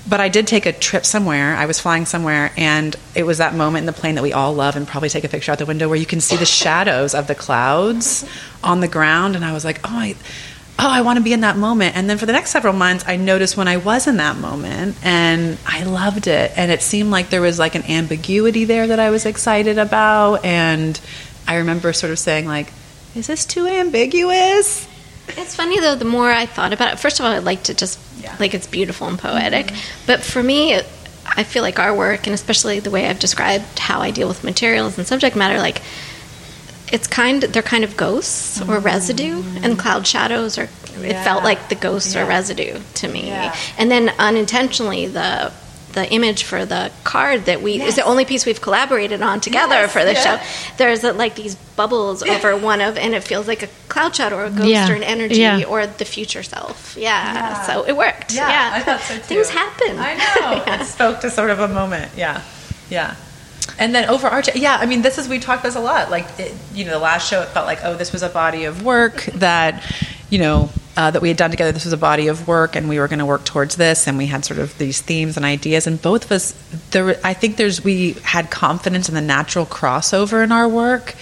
but 0.08 0.20
I 0.20 0.27
did 0.27 0.48
take 0.48 0.65
a 0.65 0.74
trip 0.74 1.06
somewhere. 1.06 1.56
I 1.56 1.65
was 1.65 1.80
flying 1.80 2.06
somewhere, 2.06 2.51
and 2.58 2.94
it 3.15 3.24
was 3.24 3.38
that 3.38 3.56
moment 3.56 3.84
in 3.84 3.86
the 3.86 3.94
plane 3.94 4.15
that 4.15 4.22
we 4.22 4.34
all 4.34 4.54
love 4.54 4.75
and 4.75 4.86
probably 4.86 5.10
take 5.10 5.24
a 5.24 5.30
picture 5.30 5.54
out 5.54 5.58
the 5.58 5.65
window 5.65 5.88
where 5.88 5.98
you 5.98 6.06
can 6.06 6.20
see 6.20 6.36
the 6.36 6.46
shadows 6.46 7.15
of 7.15 7.27
the 7.27 7.36
clouds 7.36 8.27
on 8.63 8.82
the 8.82 8.88
ground. 8.89 9.38
And 9.38 9.46
I 9.46 9.54
was 9.54 9.63
like, 9.63 9.80
oh, 9.86 9.89
I, 9.89 10.15
oh, 10.77 10.89
I 10.89 11.01
want 11.01 11.17
to 11.17 11.24
be 11.24 11.32
in 11.34 11.41
that 11.41 11.58
moment. 11.58 11.96
And 11.96 12.10
then 12.10 12.17
for 12.17 12.25
the 12.25 12.34
next 12.34 12.51
several 12.51 12.74
months, 12.74 13.05
I 13.08 13.15
noticed 13.15 13.55
when 13.55 13.67
I 13.67 13.77
was 13.77 14.08
in 14.08 14.17
that 14.17 14.38
moment 14.38 14.98
and 15.03 15.58
I 15.65 15.84
loved 15.84 16.27
it. 16.27 16.51
And 16.58 16.72
it 16.72 16.82
seemed 16.82 17.12
like 17.12 17.29
there 17.29 17.41
was 17.41 17.58
like 17.60 17.75
an 17.75 17.84
ambiguity 17.84 18.65
there 18.65 18.88
that 18.88 19.00
I 19.00 19.10
was 19.10 19.25
excited 19.25 19.77
about. 19.77 20.44
And 20.44 21.00
I 21.48 21.58
remember 21.58 21.94
sort 21.94 22.12
of 22.12 22.20
saying, 22.20 22.46
like, 22.46 22.74
is 23.15 23.27
this 23.27 23.46
too 23.46 23.67
ambiguous? 23.67 24.88
It's 25.29 25.55
funny 25.55 25.79
though. 25.79 25.96
The 25.96 26.05
more 26.05 26.29
I 26.29 26.46
thought 26.46 26.74
about 26.74 26.94
it, 26.94 27.00
first 27.00 27.20
of 27.20 27.25
all, 27.25 27.32
I 27.32 27.39
liked 27.39 27.70
it 27.70 27.77
just 27.77 27.98
Yeah. 28.22 28.36
like 28.39 28.53
it's 28.53 28.67
beautiful 28.67 29.08
and 29.08 29.17
poetic. 29.17 29.67
Mm-hmm. 29.67 30.05
But 30.08 30.24
for 30.24 30.44
me, 30.44 30.74
it, 30.74 30.86
I 31.25 31.44
feel 31.44 31.63
like 31.63 31.79
our 31.79 31.96
work, 31.96 32.27
and 32.27 32.34
especially 32.34 32.79
the 32.79 32.91
way 32.91 33.08
I've 33.08 33.20
described 33.20 33.79
how 33.79 34.01
I 34.01 34.12
deal 34.12 34.27
with 34.27 34.44
materials 34.44 34.98
and 34.98 35.08
subject 35.08 35.36
matter, 35.36 35.58
like 35.58 35.82
it's 36.92 37.08
kind. 37.08 37.42
They're 37.44 37.62
kind 37.63 37.84
of 37.84 37.98
ghosts 37.98 38.62
or 38.62 38.80
mm. 38.80 38.84
residue, 38.84 39.44
and 39.63 39.77
cloud 39.77 40.06
shadows 40.08 40.58
are. 40.58 40.70
It 40.98 41.22
felt 41.25 41.44
like 41.44 41.68
the 41.68 41.75
ghosts 41.75 42.15
or 42.15 42.20
Yeah. 42.20 42.27
residue 42.30 42.80
to 42.96 43.08
me. 43.10 43.27
Yeah. 43.27 43.54
And 43.77 43.92
then 43.92 44.10
unintentionally, 44.18 45.08
the 45.08 45.51
the 45.92 46.10
image 46.12 46.44
for 46.44 46.65
the 46.65 46.92
card 47.06 47.46
that 47.46 47.62
we 47.62 47.82
is 47.82 47.96
the 47.96 48.04
only 48.04 48.25
piece 48.25 48.46
we've 48.46 48.60
collaborated 48.62 49.22
on 49.22 49.39
together 49.39 49.75
Yes, 49.75 49.94
for 49.94 50.04
the 50.04 50.12
yeah. 50.13 50.39
show. 50.39 50.44
There's 50.77 51.04
like 51.04 51.36
these 51.36 51.56
bubbles 51.56 52.22
over 52.22 52.56
one 52.58 52.82
of, 52.82 52.98
and 52.98 53.13
it 53.15 53.24
feels 53.24 53.48
like 53.48 53.63
a 53.63 53.70
cloud 53.88 54.13
shadow 54.15 54.38
or 54.38 54.46
a 54.46 54.50
ghost 54.50 54.68
Yeah. 54.68 54.89
or 54.89 54.94
an 54.94 55.04
energy 55.04 55.39
Yeah. 55.39 55.63
or 55.63 55.88
the 55.88 56.04
future 56.06 56.44
self. 56.44 56.96
Yeah. 56.98 57.34
Yeah. 57.34 57.62
So 57.63 57.86
it 57.88 57.96
worked. 57.96 58.34
Yeah, 58.34 58.50
Yeah. 58.50 58.72
I 58.74 58.80
thought 58.82 59.01
so 59.01 59.15
too. 59.15 59.22
Things 59.22 59.50
happen. 59.50 59.98
I 59.98 60.15
know. 60.15 60.63
Yeah. 60.68 60.82
It 60.82 60.86
spoke 60.86 61.22
to 61.22 61.30
sort 61.32 61.50
of 61.50 61.60
a 61.62 61.68
moment. 61.70 62.12
Yeah, 62.18 62.42
yeah. 62.89 63.15
And 63.77 63.93
then 63.93 64.10
overarching, 64.10 64.62
yeah. 64.62 64.77
I 64.79 64.86
mean, 64.86 65.01
this 65.01 65.17
is 65.17 65.27
we 65.27 65.39
talked 65.39 65.63
this 65.63 65.75
a 65.75 65.79
lot. 65.79 66.10
Like, 66.12 66.27
it, 66.39 66.53
you 66.74 66.86
know, 66.86 66.91
the 66.91 67.00
last 67.00 67.29
show, 67.29 67.41
it 67.41 67.50
felt 67.50 67.65
like, 67.65 67.79
oh, 67.84 67.95
this 67.95 68.12
was 68.12 68.24
a 68.24 68.29
body 68.29 68.65
of 68.65 68.84
work 68.84 69.25
that, 69.36 69.84
you 70.29 70.39
know, 70.39 70.69
uh, 70.98 71.12
that 71.12 71.22
we 71.22 71.27
had 71.27 71.38
done 71.38 71.51
together. 71.51 71.72
This 71.72 71.84
was 71.84 71.93
a 71.93 71.98
body 71.98 72.27
of 72.27 72.48
work, 72.48 72.75
and 72.75 72.88
we 72.88 73.00
were 73.00 73.07
going 73.07 73.19
to 73.19 73.25
work 73.25 73.43
towards 73.43 73.75
this. 73.75 74.07
And 74.07 74.17
we 74.17 74.27
had 74.27 74.45
sort 74.45 74.60
of 74.60 74.77
these 74.77 75.01
themes 75.01 75.36
and 75.36 75.45
ideas. 75.45 75.88
And 75.88 76.01
both 76.01 76.25
of 76.25 76.31
us, 76.31 76.51
there, 76.91 77.19
I 77.24 77.34
think 77.34 77.57
there's 77.57 77.84
we 77.84 78.13
had 78.24 78.50
confidence 78.50 79.10
in 79.10 79.15
the 79.15 79.22
natural 79.22 79.65
crossover 79.65 80.43
in 80.43 80.51
our 80.51 80.69
work 80.69 81.15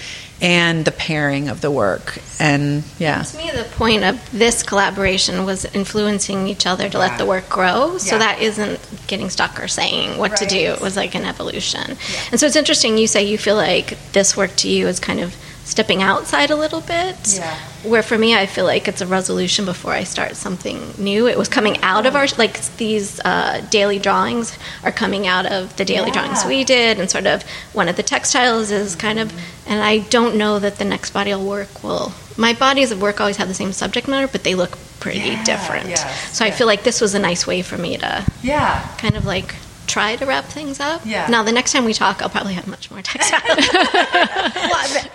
and 0.44 0.84
the 0.84 0.92
pairing 0.92 1.48
of 1.48 1.62
the 1.62 1.72
work. 1.72 2.20
And 2.40 2.84
yeah, 3.00 3.24
To 3.24 3.38
me, 3.38 3.50
the 3.52 3.64
point 3.64 4.04
of 4.04 4.20
this 4.38 4.62
collaboration 4.62 5.46
was 5.46 5.64
influencing 5.74 6.48
each 6.48 6.68
other 6.68 6.90
to 6.90 6.98
let 7.00 7.18
the 7.18 7.26
work 7.26 7.48
grow. 7.50 7.98
So 7.98 8.16
Yeah. 8.16 8.20
that 8.20 8.42
isn't 8.42 8.80
getting 9.08 9.30
stuck 9.30 9.58
or 9.64 9.70
saying 9.70 10.18
what 10.18 10.36
to 10.38 10.46
do. 10.46 10.58
It 10.58 10.82
was 10.82 10.98
like 10.98 11.16
an 11.16 11.24
evolution. 11.24 11.98
And 12.32 12.40
so 12.40 12.46
it's 12.46 12.58
interesting 12.58 12.98
you 12.98 13.08
say 13.08 13.24
you 13.24 13.38
feel 13.38 13.56
like 13.56 13.98
this 14.12 14.36
work 14.36 14.54
to 14.58 14.70
you 14.70 14.88
is 14.88 15.00
kind 15.00 15.22
of 15.22 15.34
stepping 15.66 16.02
outside 16.04 16.50
a 16.52 16.56
little 16.56 16.82
bit. 16.82 17.16
Yeah. 17.36 17.56
Where 17.84 18.04
for 18.04 18.18
me, 18.18 18.36
I 18.36 18.46
feel 18.46 18.66
like 18.66 18.88
it's 18.88 19.02
a 19.02 19.08
resolution 19.08 19.66
before 19.66 19.92
I 19.94 20.04
start 20.04 20.36
something 20.36 20.94
new. 20.98 21.28
It 21.28 21.38
was 21.38 21.48
coming 21.48 21.78
out 21.82 22.06
of 22.06 22.16
our, 22.16 22.28
like 22.38 22.62
these 22.78 23.20
uh, 23.22 23.62
daily 23.70 23.98
drawings 24.00 24.58
are 24.84 24.92
coming 24.92 25.26
out 25.28 25.46
of 25.46 25.76
the 25.78 25.86
daily 25.86 26.08
Yeah. 26.08 26.14
drawings 26.14 26.46
we 26.46 26.64
did, 26.64 27.00
and 27.00 27.10
sort 27.10 27.26
of 27.28 27.44
one 27.74 27.88
of 27.88 27.96
the 27.96 28.04
textiles 28.04 28.72
is 28.72 28.96
kind 28.96 29.20
of, 29.20 29.32
and 29.66 29.82
I 29.82 30.00
don't 30.00 30.36
know 30.36 30.60
that 30.60 30.78
the 30.78 30.86
next 30.86 31.12
body 31.12 31.32
of 31.32 31.42
work 31.42 31.84
will. 31.84 32.12
My 32.38 32.54
bodies 32.54 32.92
of 32.92 33.02
work 33.02 33.22
always 33.22 33.38
have 33.38 33.48
the 33.48 33.54
same 33.54 33.72
subject 33.74 34.08
matter, 34.08 34.28
but 34.28 34.44
they 34.44 34.56
look 34.56 34.78
pretty 35.00 35.20
Yeah, 35.20 35.44
different. 35.44 35.90
yes, 35.90 36.36
so 36.38 36.44
I 36.46 36.52
feel 36.52 36.68
like 36.68 36.84
this 36.84 37.00
was 37.02 37.14
a 37.14 37.20
nice 37.20 37.46
way 37.48 37.62
for 37.62 37.78
me 37.78 37.98
to 37.98 38.26
yeah. 38.42 38.88
kind 38.98 39.16
of 39.16 39.26
like 39.26 39.56
try 39.88 40.16
to 40.16 40.26
wrap 40.26 40.46
things 40.46 40.80
up. 40.80 41.02
Yeah. 41.06 41.28
Now 41.28 41.44
the 41.44 41.52
next 41.52 41.72
time 41.72 41.86
we 41.86 41.94
talk, 41.94 42.22
I'll 42.22 42.30
probably 42.30 42.54
have 42.54 42.68
much 42.68 42.90
more 42.92 43.02
textile. 43.02 43.42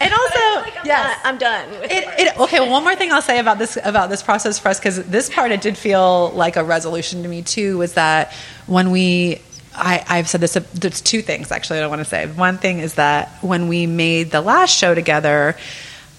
and 0.00 0.12
also, 0.12 0.40
I'm 0.78 0.86
yes. 0.86 1.16
done. 1.16 1.16
I'm 1.24 1.38
done. 1.38 1.68
It, 1.84 2.04
it, 2.18 2.38
okay, 2.40 2.60
well, 2.60 2.70
one 2.70 2.84
more 2.84 2.96
thing 2.96 3.12
I'll 3.12 3.22
say 3.22 3.38
about 3.38 3.58
this 3.58 3.78
about 3.82 4.10
this 4.10 4.22
process 4.22 4.58
for 4.58 4.68
us 4.68 4.78
because 4.78 5.02
this 5.04 5.30
part 5.30 5.52
it 5.52 5.60
did 5.60 5.76
feel 5.76 6.30
like 6.30 6.56
a 6.56 6.64
resolution 6.64 7.22
to 7.22 7.28
me 7.28 7.42
too 7.42 7.78
was 7.78 7.94
that 7.94 8.32
when 8.66 8.90
we 8.90 9.40
I, 9.74 10.04
I've 10.08 10.28
said 10.28 10.40
this 10.40 10.54
there's 10.74 11.00
two 11.00 11.22
things 11.22 11.50
actually 11.52 11.80
I 11.80 11.86
want 11.86 12.00
to 12.00 12.04
say. 12.04 12.26
One 12.26 12.58
thing 12.58 12.80
is 12.80 12.94
that 12.94 13.30
when 13.42 13.68
we 13.68 13.86
made 13.86 14.30
the 14.30 14.40
last 14.40 14.76
show 14.76 14.94
together. 14.94 15.56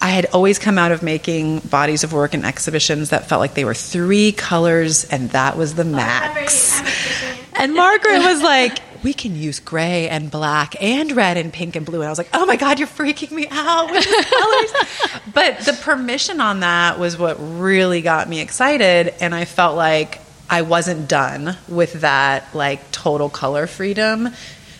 I 0.02 0.08
had 0.08 0.26
always 0.32 0.58
come 0.58 0.78
out 0.78 0.92
of 0.92 1.02
making 1.02 1.58
bodies 1.58 2.04
of 2.04 2.14
work 2.14 2.32
and 2.32 2.42
exhibitions 2.42 3.10
that 3.10 3.28
felt 3.28 3.38
like 3.38 3.52
they 3.52 3.66
were 3.66 3.74
three 3.74 4.32
colors 4.32 5.04
and 5.04 5.28
that 5.32 5.58
was 5.58 5.74
the 5.74 5.82
oh, 5.82 5.84
max. 5.84 6.80
And 7.60 7.74
Margaret 7.74 8.20
was 8.20 8.42
like, 8.54 8.78
we 9.02 9.12
can 9.12 9.36
use 9.36 9.60
gray 9.60 10.08
and 10.08 10.30
black 10.30 10.74
and 10.82 11.12
red 11.12 11.36
and 11.36 11.52
pink 11.52 11.76
and 11.76 11.84
blue. 11.84 12.00
And 12.00 12.06
I 12.06 12.10
was 12.10 12.18
like, 12.18 12.30
oh 12.32 12.46
my 12.46 12.56
God, 12.56 12.78
you're 12.78 12.88
freaking 12.88 13.32
me 13.32 13.46
out 13.50 13.90
with 13.90 14.04
these 14.04 14.24
colors. 14.30 15.22
but 15.34 15.58
the 15.60 15.78
permission 15.82 16.40
on 16.40 16.60
that 16.60 16.98
was 16.98 17.18
what 17.18 17.36
really 17.38 18.00
got 18.00 18.28
me 18.28 18.40
excited. 18.40 19.14
And 19.20 19.34
I 19.34 19.44
felt 19.44 19.76
like 19.76 20.20
I 20.48 20.62
wasn't 20.62 21.08
done 21.08 21.56
with 21.68 22.00
that 22.00 22.54
like 22.54 22.90
total 22.92 23.28
color 23.28 23.66
freedom. 23.66 24.30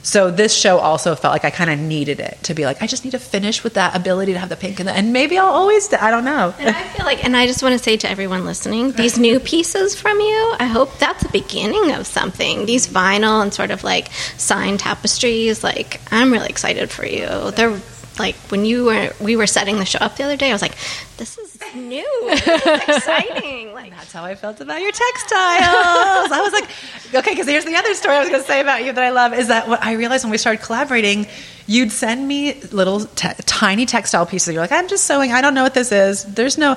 So 0.02 0.30
this 0.30 0.54
show 0.54 0.78
also 0.78 1.14
felt 1.14 1.32
like 1.32 1.44
I 1.44 1.50
kind 1.50 1.70
of 1.70 1.78
needed 1.78 2.20
it 2.20 2.38
to 2.44 2.54
be 2.54 2.64
like, 2.64 2.82
I 2.82 2.86
just 2.86 3.04
need 3.04 3.10
to 3.10 3.18
finish 3.18 3.62
with 3.62 3.74
that 3.74 3.94
ability 3.94 4.32
to 4.32 4.38
have 4.38 4.48
the 4.48 4.56
pink 4.56 4.80
and 4.80 4.88
the, 4.88 4.92
and 4.92 5.12
maybe 5.12 5.38
I'll 5.38 5.46
always, 5.46 5.92
I 5.92 6.10
don't 6.10 6.24
know. 6.24 6.54
And 6.58 6.74
I 6.74 6.82
feel 6.88 7.04
like, 7.04 7.24
and 7.24 7.36
I 7.36 7.46
just 7.46 7.62
want 7.62 7.74
to 7.74 7.78
say 7.78 7.96
to 7.98 8.10
everyone 8.10 8.44
listening, 8.44 8.92
these 8.92 9.18
new 9.18 9.38
pieces 9.38 9.94
from 9.94 10.18
you, 10.18 10.54
I 10.58 10.64
hope 10.64 10.98
that's 10.98 11.22
the 11.22 11.28
beginning 11.28 11.92
of 11.92 12.06
something. 12.06 12.66
These 12.66 12.86
vinyl 12.88 13.42
and 13.42 13.52
sort 13.52 13.70
of 13.70 13.84
like 13.84 14.10
signed 14.36 14.80
tapestries, 14.80 15.62
like 15.62 16.00
I'm 16.10 16.32
really 16.32 16.48
excited 16.48 16.90
for 16.90 17.04
you. 17.04 17.50
They're 17.50 17.78
like 18.20 18.36
when 18.52 18.64
you 18.64 18.84
were 18.84 19.12
we 19.20 19.34
were 19.36 19.46
setting 19.48 19.78
the 19.78 19.84
show 19.84 19.98
up 20.00 20.16
the 20.16 20.24
other 20.24 20.36
day, 20.36 20.50
I 20.50 20.52
was 20.52 20.62
like, 20.62 20.76
this 21.16 21.36
is 21.38 21.58
new, 21.74 22.04
this 22.28 22.46
is 22.46 22.88
exciting. 22.88 23.72
Like 23.80 23.90
That's 23.96 24.12
how 24.12 24.24
I 24.24 24.34
felt 24.34 24.60
about 24.60 24.80
your 24.82 24.92
textiles. 24.92 26.30
I 26.32 26.40
was 26.42 26.52
like, 26.52 26.68
okay, 27.14 27.30
because 27.32 27.46
here's 27.46 27.64
the 27.64 27.76
other 27.76 27.94
story 27.94 28.16
I 28.16 28.20
was 28.20 28.28
going 28.28 28.42
to 28.42 28.46
say 28.46 28.60
about 28.60 28.84
you 28.84 28.92
that 28.92 29.02
I 29.02 29.10
love 29.10 29.32
is 29.32 29.48
that 29.48 29.68
what 29.68 29.82
I 29.82 29.94
realized 29.94 30.24
when 30.24 30.30
we 30.30 30.38
started 30.38 30.62
collaborating, 30.62 31.26
you'd 31.66 31.90
send 31.92 32.26
me 32.28 32.60
little 32.72 33.00
te- 33.06 33.34
tiny 33.46 33.86
textile 33.86 34.26
pieces. 34.26 34.52
You're 34.52 34.62
like, 34.62 34.72
I'm 34.72 34.88
just 34.88 35.04
sewing. 35.04 35.32
I 35.32 35.40
don't 35.40 35.54
know 35.54 35.62
what 35.62 35.72
this 35.74 35.92
is. 35.92 36.24
There's 36.24 36.58
no, 36.58 36.76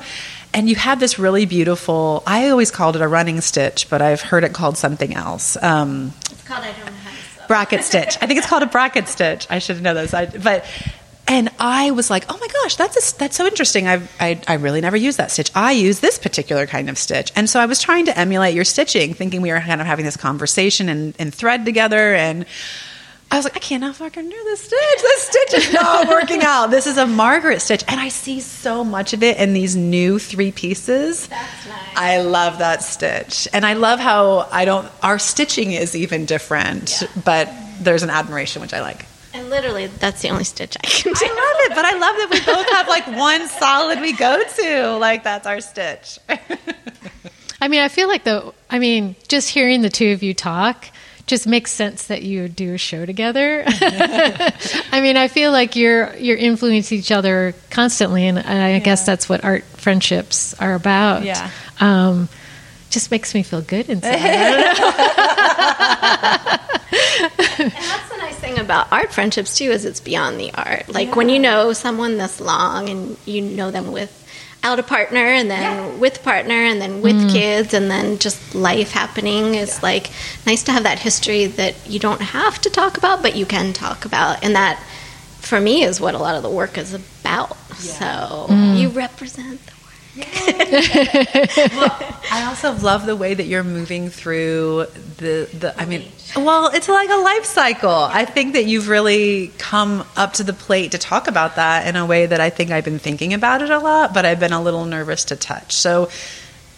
and 0.54 0.70
you 0.70 0.76
had 0.76 1.00
this 1.00 1.20
really 1.20 1.46
beautiful. 1.46 2.24
I 2.26 2.50
always 2.50 2.72
called 2.72 2.96
it 2.96 3.02
a 3.02 3.08
running 3.08 3.42
stitch, 3.42 3.90
but 3.90 4.02
I've 4.02 4.22
heard 4.22 4.44
it 4.46 4.54
called 4.54 4.78
something 4.78 5.14
else. 5.14 5.62
Um, 5.62 6.14
it's 6.32 6.44
called 6.48 6.64
I 6.64 6.72
don't 6.72 6.86
know 6.86 6.92
how 6.92 7.10
to 7.10 7.16
sew. 7.42 7.48
bracket 7.48 7.84
stitch. 7.84 8.18
I 8.22 8.28
think 8.28 8.38
it's 8.38 8.48
called 8.48 8.64
a 8.64 8.68
bracket 8.68 9.08
stitch. 9.10 9.48
I 9.50 9.60
should 9.60 9.82
know 9.82 9.94
this. 9.94 10.14
I, 10.14 10.28
but 10.28 10.64
and 11.28 11.50
I 11.60 11.92
was 11.92 12.10
like, 12.10 12.26
oh 12.30 12.38
my 12.40 12.48
gosh, 12.48 12.76
that's 12.76 13.14
a, 13.14 13.18
that's 13.18 13.36
so 13.38 13.46
interesting. 13.46 13.88
I've, 13.88 14.12
I 14.20 14.42
I 14.48 14.56
really 14.56 14.82
never 14.82 14.98
use 14.98 15.18
that 15.18 15.32
stitch. 15.32 15.52
I 15.56 15.72
use 15.72 16.00
this 16.00 16.20
particular 16.20 16.66
kind 16.68 16.90
of 16.90 16.98
stitch, 16.98 17.32
and 17.36 17.50
so 17.50 17.60
I 17.60 17.66
was 17.66 17.82
trying 17.82 18.06
to 18.06 18.18
emulate 18.18 18.54
your 18.56 18.66
stitching, 18.66 19.14
thinking 19.14 19.42
we 19.42 19.52
were 19.52 19.60
kind 19.60 19.80
of 19.82 19.88
having 19.88 20.06
this 20.06 20.18
conversation 20.18 20.90
and, 20.90 21.16
and 21.20 21.34
thread 21.34 21.66
together 21.66 22.14
and. 22.14 22.46
I 23.32 23.36
was 23.38 23.46
like, 23.46 23.56
I 23.56 23.62
cannot 23.62 23.96
fucking 23.96 24.30
do 24.30 24.44
this 24.44 24.60
stitch. 24.62 25.02
This 25.02 25.22
stitch 25.24 25.54
is 25.56 25.74
not 25.74 26.08
working 26.18 26.44
out. 26.44 26.68
This 26.68 26.86
is 26.86 27.00
a 27.00 27.08
Margaret 27.08 27.62
stitch. 27.64 27.84
And 27.88 28.00
I 28.00 28.10
see 28.10 28.40
so 28.42 28.84
much 28.84 29.14
of 29.14 29.24
it 29.24 29.38
in 29.38 29.54
these 29.54 29.76
new 29.76 30.20
three 30.20 30.52
pieces. 30.52 31.26
That's 31.30 31.68
nice. 31.68 31.78
I 31.96 32.22
love 32.22 32.60
that 32.60 32.84
stitch. 32.84 33.48
And 33.52 33.66
I 33.66 33.74
love 33.74 34.00
how 34.00 34.48
I 34.52 34.66
don't, 34.66 34.88
our 35.02 35.18
stitching 35.18 35.72
is 35.72 35.96
even 35.96 36.26
different, 36.28 37.02
Yeah. 37.02 37.08
but 37.26 37.50
there's 37.80 38.04
an 38.04 38.12
admiration, 38.12 38.62
which 38.62 38.74
I 38.74 38.82
like. 38.82 39.08
And 39.44 39.50
literally, 39.50 39.88
that's 39.88 40.22
the 40.22 40.30
only 40.30 40.46
stitch 40.46 40.78
I 40.82 40.88
can 40.88 41.12
do. 41.12 41.20
I 41.22 41.28
love 41.28 41.72
it, 41.72 41.76
but 41.76 41.84
I 41.84 41.98
love 41.98 42.16
that 42.16 42.30
we 42.32 42.40
both 42.46 42.70
have 42.70 42.88
like 42.88 43.06
one 43.08 43.50
solid 43.50 44.00
we 44.00 44.14
go 44.14 44.42
to. 44.42 44.98
Like, 44.98 45.26
that's 45.26 45.46
our 45.46 45.60
stitch. 45.60 46.18
I 47.60 47.68
mean, 47.68 47.82
I 47.82 47.90
feel 47.90 48.08
like 48.08 48.24
the. 48.24 48.54
I 48.70 48.80
mean, 48.80 49.18
just 49.28 49.50
hearing 49.50 49.82
the 49.82 49.90
two 49.90 50.14
of 50.14 50.24
you 50.24 50.34
talk 50.34 50.86
just 51.28 51.46
makes 51.46 51.72
sense 51.72 52.08
that 52.08 52.24
you 52.24 52.48
do 52.48 52.74
a 52.74 52.78
show 52.78 53.06
together. 53.06 53.66
I 53.68 55.02
mean, 55.02 55.18
I 55.18 55.28
feel 55.28 55.52
like 55.52 55.76
you're 55.76 56.16
you're 56.16 56.38
influencing 56.38 57.00
each 57.00 57.12
other 57.12 57.54
constantly, 57.70 58.26
and, 58.26 58.38
and 58.38 58.64
I 58.64 58.80
guess 58.80 59.06
that's 59.06 59.28
what 59.28 59.44
art 59.44 59.66
friendships 59.66 60.54
are 60.54 60.74
about. 60.74 61.24
Yeah. 61.24 61.52
Um, 61.82 62.30
just 62.90 63.12
makes 63.12 63.36
me 63.36 63.44
feel 63.44 63.62
good 63.62 63.90
inside. 63.90 64.14
I 68.44 68.50
don't 68.50 68.58
know. 68.58 68.66
And 68.66 68.84
that's 68.84 68.92
the 68.92 68.92
nice 68.92 68.92
thing 68.92 68.92
about 68.92 68.92
art 68.92 69.14
friendships 69.14 69.58
too, 69.58 69.72
is 69.72 69.86
it's 69.86 70.00
beyond 70.00 70.40
the 70.40 70.54
art. 70.54 70.90
Like 70.90 71.16
when 71.16 71.30
you 71.30 71.40
know 71.40 71.74
someone 71.74 72.18
this 72.18 72.40
long 72.40 72.90
and 72.90 73.18
you 73.26 73.42
know 73.42 73.72
them 73.72 73.92
with 73.92 74.20
out 74.64 74.80
a 74.80 74.84
partner 74.84 75.20
and 75.20 75.52
then 75.52 76.00
with 76.00 76.24
partner 76.24 76.54
and 76.54 76.80
then 76.80 77.02
with 77.02 77.16
mm-hmm. 77.16 77.30
kids 77.30 77.74
and 77.74 77.92
then 77.92 78.18
just 78.18 78.56
life 78.56 78.92
happening 78.92 79.56
is 79.56 79.84
like 79.84 80.10
nice 80.46 80.64
to 80.64 80.72
have 80.72 80.84
that 80.84 81.00
history 81.00 81.48
that 81.48 81.76
you 81.86 82.00
don't 82.00 82.22
have 82.22 82.62
to 82.62 82.70
talk 82.70 82.98
about 82.98 83.22
but 83.22 83.36
you 83.36 83.46
can 83.46 83.74
talk 83.74 84.06
about. 84.06 84.44
And 84.44 84.56
that 84.56 84.82
for 85.40 85.60
me 85.60 85.84
is 85.84 86.00
what 86.00 86.16
a 86.16 86.18
lot 86.18 86.36
of 86.36 86.44
the 86.44 86.50
work 86.50 86.78
is 86.78 86.94
about. 86.94 87.58
So 87.76 88.06
mm-hmm. 88.06 88.78
you 88.78 88.90
represent 88.90 89.66
the 89.66 89.74
work 90.16 92.14
I 92.34 92.46
also 92.48 92.74
love 92.74 93.06
the 93.06 93.16
way 93.16 93.34
that 93.34 93.46
you're 93.46 93.64
moving 93.64 94.10
through 94.10 94.88
the, 95.18 95.48
the 95.54 95.74
I 95.78 95.86
mean, 95.86 96.04
well, 96.36 96.72
it's 96.74 96.90
like 96.90 97.10
a 97.10 97.22
life 97.22 97.46
cycle. 97.46 97.92
I 97.92 98.26
think 98.26 98.54
that 98.54 98.66
you've 98.66 98.90
really 98.90 99.52
come 99.60 100.04
up 100.16 100.34
to 100.34 100.44
the 100.44 100.54
plate 100.54 100.92
to 100.92 100.98
talk 100.98 101.28
about 101.28 101.58
that 101.58 101.88
in 101.88 101.96
a 101.96 102.06
way 102.06 102.26
that 102.26 102.40
I 102.40 102.50
think 102.50 102.72
I've 102.72 102.86
been 102.86 103.00
thinking 103.00 103.34
about 103.34 103.62
it 103.62 103.70
a 103.70 103.78
lot, 103.78 104.14
but 104.14 104.26
I've 104.26 104.40
been 104.40 104.54
a 104.54 104.62
little 104.62 104.86
nervous 104.86 105.26
to 105.26 105.36
touch. 105.36 105.74
So 105.74 106.10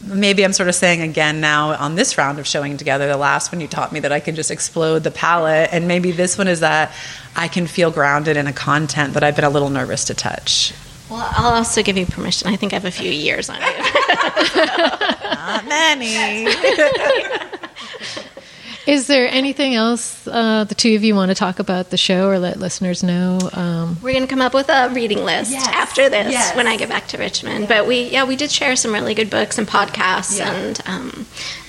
maybe 0.02 0.44
I'm 0.44 0.54
sort 0.54 0.68
of 0.68 0.76
saying 0.76 1.02
again 1.02 1.40
now 1.40 1.74
on 1.76 1.96
this 1.96 2.18
round 2.18 2.40
of 2.40 2.48
showing 2.48 2.76
together, 2.78 3.08
the 3.08 3.18
last 3.18 3.52
one 3.52 3.62
you 3.62 3.68
taught 3.68 3.92
me 3.94 4.02
that 4.02 4.12
I 4.12 4.20
can 4.20 4.36
just 4.36 4.52
explode 4.52 5.06
the 5.06 5.12
palette. 5.12 5.70
And 5.72 5.88
maybe 5.88 6.12
this 6.12 6.38
one 6.38 6.48
is 6.48 6.60
that 6.60 6.94
I 7.36 7.48
can 7.48 7.68
feel 7.68 7.92
grounded 7.92 8.36
in 8.36 8.48
a 8.48 8.54
content 8.54 9.14
that 9.14 9.24
I've 9.24 9.36
been 9.36 9.46
a 9.46 9.50
little 9.50 9.70
nervous 9.70 10.06
to 10.06 10.14
touch. 10.14 10.74
Well, 11.16 11.30
I'll 11.38 11.54
also 11.56 11.82
give 11.82 11.98
you 11.98 12.06
permission. 12.06 12.48
I 12.50 12.56
think 12.58 12.74
I 12.74 12.76
have 12.76 12.86
a 12.86 12.92
few 12.92 13.10
years 13.12 13.50
on 13.50 13.56
you. 13.62 13.62
Not 15.36 15.66
many. 15.68 16.46
Is 18.88 19.08
there 19.08 19.28
anything 19.28 19.74
else 19.74 20.28
uh, 20.28 20.64
the 20.66 20.76
two 20.76 20.94
of 20.96 21.04
you 21.04 21.16
want 21.16 21.30
to 21.30 21.36
talk 21.36 21.58
about 21.58 21.90
the 21.90 21.98
show 21.98 22.28
or 22.28 22.38
let 22.38 22.60
listeners 22.60 23.02
know? 23.02 23.40
Um, 23.54 23.98
We're 24.04 24.12
going 24.14 24.22
to 24.26 24.30
come 24.30 24.42
up 24.42 24.54
with 24.54 24.70
a 24.70 24.90
reading 24.94 25.24
list 25.26 25.52
Yes. 25.52 25.68
after 25.70 26.08
this 26.08 26.32
Yes. 26.32 26.56
when 26.56 26.68
I 26.68 26.78
get 26.78 26.88
back 26.90 27.08
to 27.08 27.18
Richmond. 27.18 27.68
But 27.68 27.88
we, 27.88 28.10
yeah, 28.10 28.26
we 28.26 28.36
did 28.36 28.52
share 28.52 28.76
some 28.76 28.94
really 28.94 29.16
good 29.16 29.32
books 29.32 29.58
and 29.58 29.68
podcasts, 29.68 30.38
Yeah. 30.38 30.54
and 30.54 30.80
um, 30.86 31.26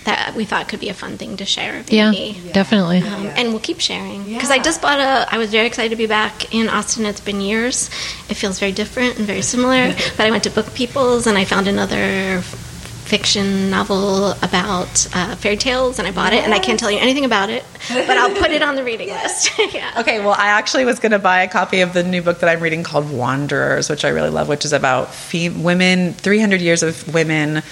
that 0.06 0.34
we 0.34 0.44
thought 0.44 0.68
could 0.68 0.80
be 0.80 0.88
a 0.88 0.94
fun 0.94 1.18
thing 1.18 1.36
to 1.36 1.44
share. 1.44 1.84
yeah, 1.88 2.10
Maybe. 2.10 2.50
definitely. 2.52 2.98
Um, 3.02 3.26
and 3.36 3.50
we'll 3.50 3.60
keep 3.60 3.80
sharing 3.80 4.24
because 4.24 4.48
Yeah. 4.48 4.56
I 4.56 4.58
just 4.58 4.80
bought 4.82 4.98
a. 4.98 5.26
I 5.32 5.38
was 5.38 5.50
very 5.50 5.66
excited 5.66 5.90
to 5.90 5.96
be 5.96 6.06
back 6.06 6.52
in 6.54 6.68
Austin. 6.68 7.04
It's 7.06 7.20
been 7.20 7.40
years. 7.40 7.88
It 8.28 8.34
feels 8.34 8.58
very 8.58 8.72
different 8.72 9.18
and 9.18 9.26
very 9.26 9.42
similar. 9.42 9.94
but 10.16 10.26
I 10.26 10.30
went 10.30 10.44
to 10.44 10.50
BookPeople's 10.50 11.26
and 11.26 11.36
I 11.38 11.44
found 11.44 11.68
another 11.68 12.40
fiction 13.06 13.70
novel 13.70 14.32
about 14.42 15.06
uh, 15.14 15.36
fairy 15.36 15.56
tales, 15.56 15.98
and 16.00 16.08
I 16.08 16.10
bought 16.10 16.32
it. 16.32 16.42
And 16.42 16.52
I 16.52 16.58
can't 16.58 16.78
tell 16.78 16.90
you 16.90 16.98
anything 16.98 17.24
about 17.24 17.50
it, 17.50 17.64
but 17.88 18.10
I'll 18.18 18.34
put 18.34 18.50
it 18.50 18.62
on 18.62 18.74
the 18.74 18.82
reading 18.82 19.10
list. 19.10 19.52
yeah. 19.72 19.92
Okay, 19.98 20.18
well, 20.18 20.34
I 20.36 20.48
actually 20.48 20.84
was 20.84 20.98
going 20.98 21.12
to 21.12 21.18
buy 21.20 21.42
a 21.42 21.48
copy 21.48 21.82
of 21.82 21.92
the 21.92 22.02
new 22.02 22.20
book 22.20 22.40
that 22.40 22.48
I'm 22.48 22.60
reading 22.60 22.82
called 22.82 23.08
Wanderers, 23.10 23.88
which 23.88 24.04
I 24.04 24.08
really 24.08 24.30
love, 24.30 24.48
which 24.48 24.64
is 24.64 24.72
about 24.72 25.14
fem- 25.14 25.62
women, 25.62 26.14
300 26.14 26.60
years 26.60 26.82
of 26.82 27.12
women 27.14 27.62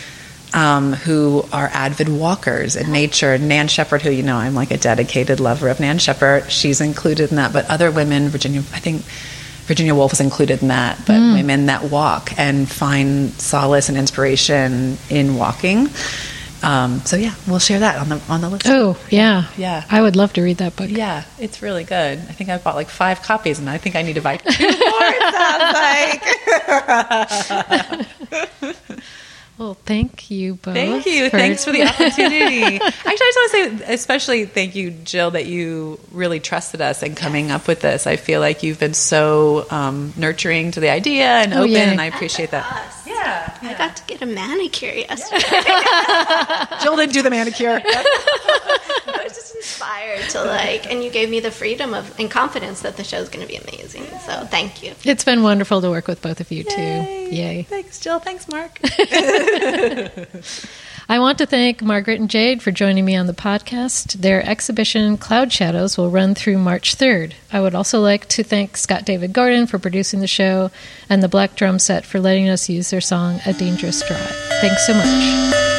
um, 0.55 0.93
who 0.93 1.45
are 1.53 1.67
avid 1.67 2.09
walkers 2.09 2.77
in 2.77 2.91
nature. 2.93 3.37
Nan 3.37 3.69
Shepherd, 3.69 4.03
who 4.03 4.11
you 4.11 4.23
know, 4.23 4.37
I'm 4.37 4.55
like 4.55 4.71
a 4.71 4.79
dedicated 4.79 5.41
lover 5.41 5.69
of 5.69 5.81
Nan 5.81 5.99
Shepherd, 5.99 6.51
she's 6.51 6.81
included 6.81 7.31
in 7.31 7.37
that. 7.37 7.53
But 7.53 7.69
other 7.69 7.91
women, 7.91 8.29
Virginia, 8.29 8.61
I 8.73 8.79
think 8.79 9.03
Virginia 9.67 9.95
Woolf 9.95 10.13
is 10.13 10.21
included 10.21 10.63
in 10.63 10.69
that, 10.69 10.99
but 11.07 11.19
women 11.19 11.67
that 11.67 11.91
walk 11.91 12.39
and 12.39 12.71
find 12.71 13.33
solace 13.33 13.89
and 13.89 13.99
inspiration 13.99 14.97
in 15.11 15.35
walking. 15.37 15.89
Um, 16.63 17.01
so 17.01 17.17
yeah, 17.17 17.35
we'll 17.47 17.59
share 17.59 17.81
that 17.81 17.99
on 17.99 18.09
the 18.09 18.23
on 18.29 18.41
the 18.41 18.49
list. 18.49 18.67
Oh, 18.67 18.97
yeah. 19.11 19.45
Yeah. 19.59 19.85
I 19.91 20.01
would 20.01 20.17
love 20.17 20.33
to 20.35 20.43
read 20.43 20.59
that 20.59 20.77
book. 20.77 20.89
Yeah, 20.89 21.25
it's 21.39 21.61
really 21.61 21.85
good. 21.85 22.19
I 22.19 22.33
think 22.33 22.49
I 22.49 22.57
bought 22.57 22.75
like 22.75 22.89
five 22.89 23.21
copies, 23.21 23.59
and 23.59 23.69
I 23.69 23.77
think 23.77 23.97
I 23.97 24.03
need 24.03 24.15
to 24.15 24.23
buy 24.23 24.37
two 24.39 24.65
more. 24.65 24.73
It 24.81 25.35
sounds 26.81 28.09
like. 28.63 28.77
Well, 29.57 29.75
thank 29.75 30.31
you 30.33 30.55
both. 30.57 30.75
Thank 30.75 31.07
you. 31.07 31.31
for- 31.31 31.37
Thanks 31.39 31.65
for 31.65 31.71
the 31.71 31.83
opportunity. 31.89 32.63
Actually, 32.77 32.81
I 33.07 33.17
just 33.17 33.37
want 33.39 33.79
to 33.81 33.87
say, 33.87 33.95
especially 33.95 34.45
thank 34.47 34.75
you, 34.75 34.91
Jill, 34.91 35.31
that 35.33 35.47
you 35.47 36.01
really 36.11 36.41
trusted 36.41 36.81
us 36.81 37.03
in 37.05 37.15
coming 37.15 37.51
up 37.53 37.69
with 37.69 37.81
this. 37.81 38.07
I 38.09 38.17
feel 38.17 38.41
like 38.41 38.63
you've 38.65 38.81
been 38.81 38.95
so 38.95 39.67
um, 39.71 40.13
nurturing 40.17 40.73
to 40.73 40.81
the 40.81 40.89
idea 40.91 41.27
and 41.27 41.55
Oh, 41.55 41.61
open, 41.61 41.71
yeah. 41.71 41.91
and 41.91 42.01
I 42.01 42.07
appreciate 42.07 42.51
that. 42.51 42.65
Us. 43.25 43.59
Yeah, 43.62 43.71
I 43.71 43.75
got 43.78 43.97
to 43.97 44.04
get 44.04 44.23
a 44.23 44.26
manicure 44.26 44.93
yesterday. 44.93 46.78
Jill 46.83 46.97
didn't 46.97 47.12
do 47.12 47.23
the 47.23 47.31
manicure. 47.31 47.81
I 47.85 49.21
was 49.25 49.35
just 49.35 49.54
inspired 49.57 50.28
to 50.31 50.45
like, 50.45 50.90
and 50.90 51.02
you 51.02 51.11
gave 51.11 51.31
me 51.31 51.40
the 51.40 51.50
freedom 51.50 51.95
of 51.95 52.19
and 52.19 52.31
confidence 52.31 52.83
that 52.83 52.97
the 52.97 53.04
show's 53.04 53.28
going 53.28 53.47
to 53.47 53.49
be 53.49 53.57
amazing. 53.57 54.04
So 54.26 54.47
thank 54.47 54.83
you. 54.83 54.95
It's 55.04 55.25
been 55.25 55.43
wonderful 55.43 55.81
to 55.81 55.90
work 55.90 56.07
with 56.07 56.23
both 56.23 56.40
of 56.40 56.50
you, 56.50 56.64
too. 56.64 56.81
Yay. 56.81 57.31
Yay. 57.31 57.62
Thanks, 57.62 57.99
Jill. 57.99 58.18
Thanks, 58.18 58.49
Mark. 58.49 58.79
I 61.09 61.19
want 61.19 61.38
to 61.38 61.47
thank 61.47 61.83
Margaret 61.83 62.19
and 62.19 62.31
Jade 62.31 62.62
for 62.62 62.71
joining 62.71 63.05
me 63.05 63.14
on 63.14 63.27
the 63.27 63.35
podcast. 63.35 64.14
Their 64.14 64.45
exhibition, 64.49 65.19
Cloud 65.19 65.53
Shadows, 65.53 65.99
will 65.99 66.11
run 66.11 66.35
through 66.35 66.59
March 66.59 66.97
3rd. 66.97 67.35
I 67.53 67.61
would 67.61 67.75
also 67.75 68.01
like 68.01 68.27
to 68.31 68.43
thank 68.43 68.77
Scott 68.77 69.05
David 69.05 69.33
Gordon 69.33 69.67
for 69.67 69.79
producing 69.79 70.21
the 70.21 70.27
show 70.27 70.71
and 71.11 71.23
the 71.23 71.29
Black 71.29 71.57
Drum 71.57 71.79
Set 71.79 72.07
for 72.07 72.21
letting 72.21 72.49
us 72.49 72.71
use 72.71 72.90
their 72.90 73.03
song 73.03 73.40
A 73.45 73.53
Dangerous 73.53 74.07
Drive. 74.07 74.35
Thanks 74.61 74.87
so 74.87 74.95
much. 74.95 75.74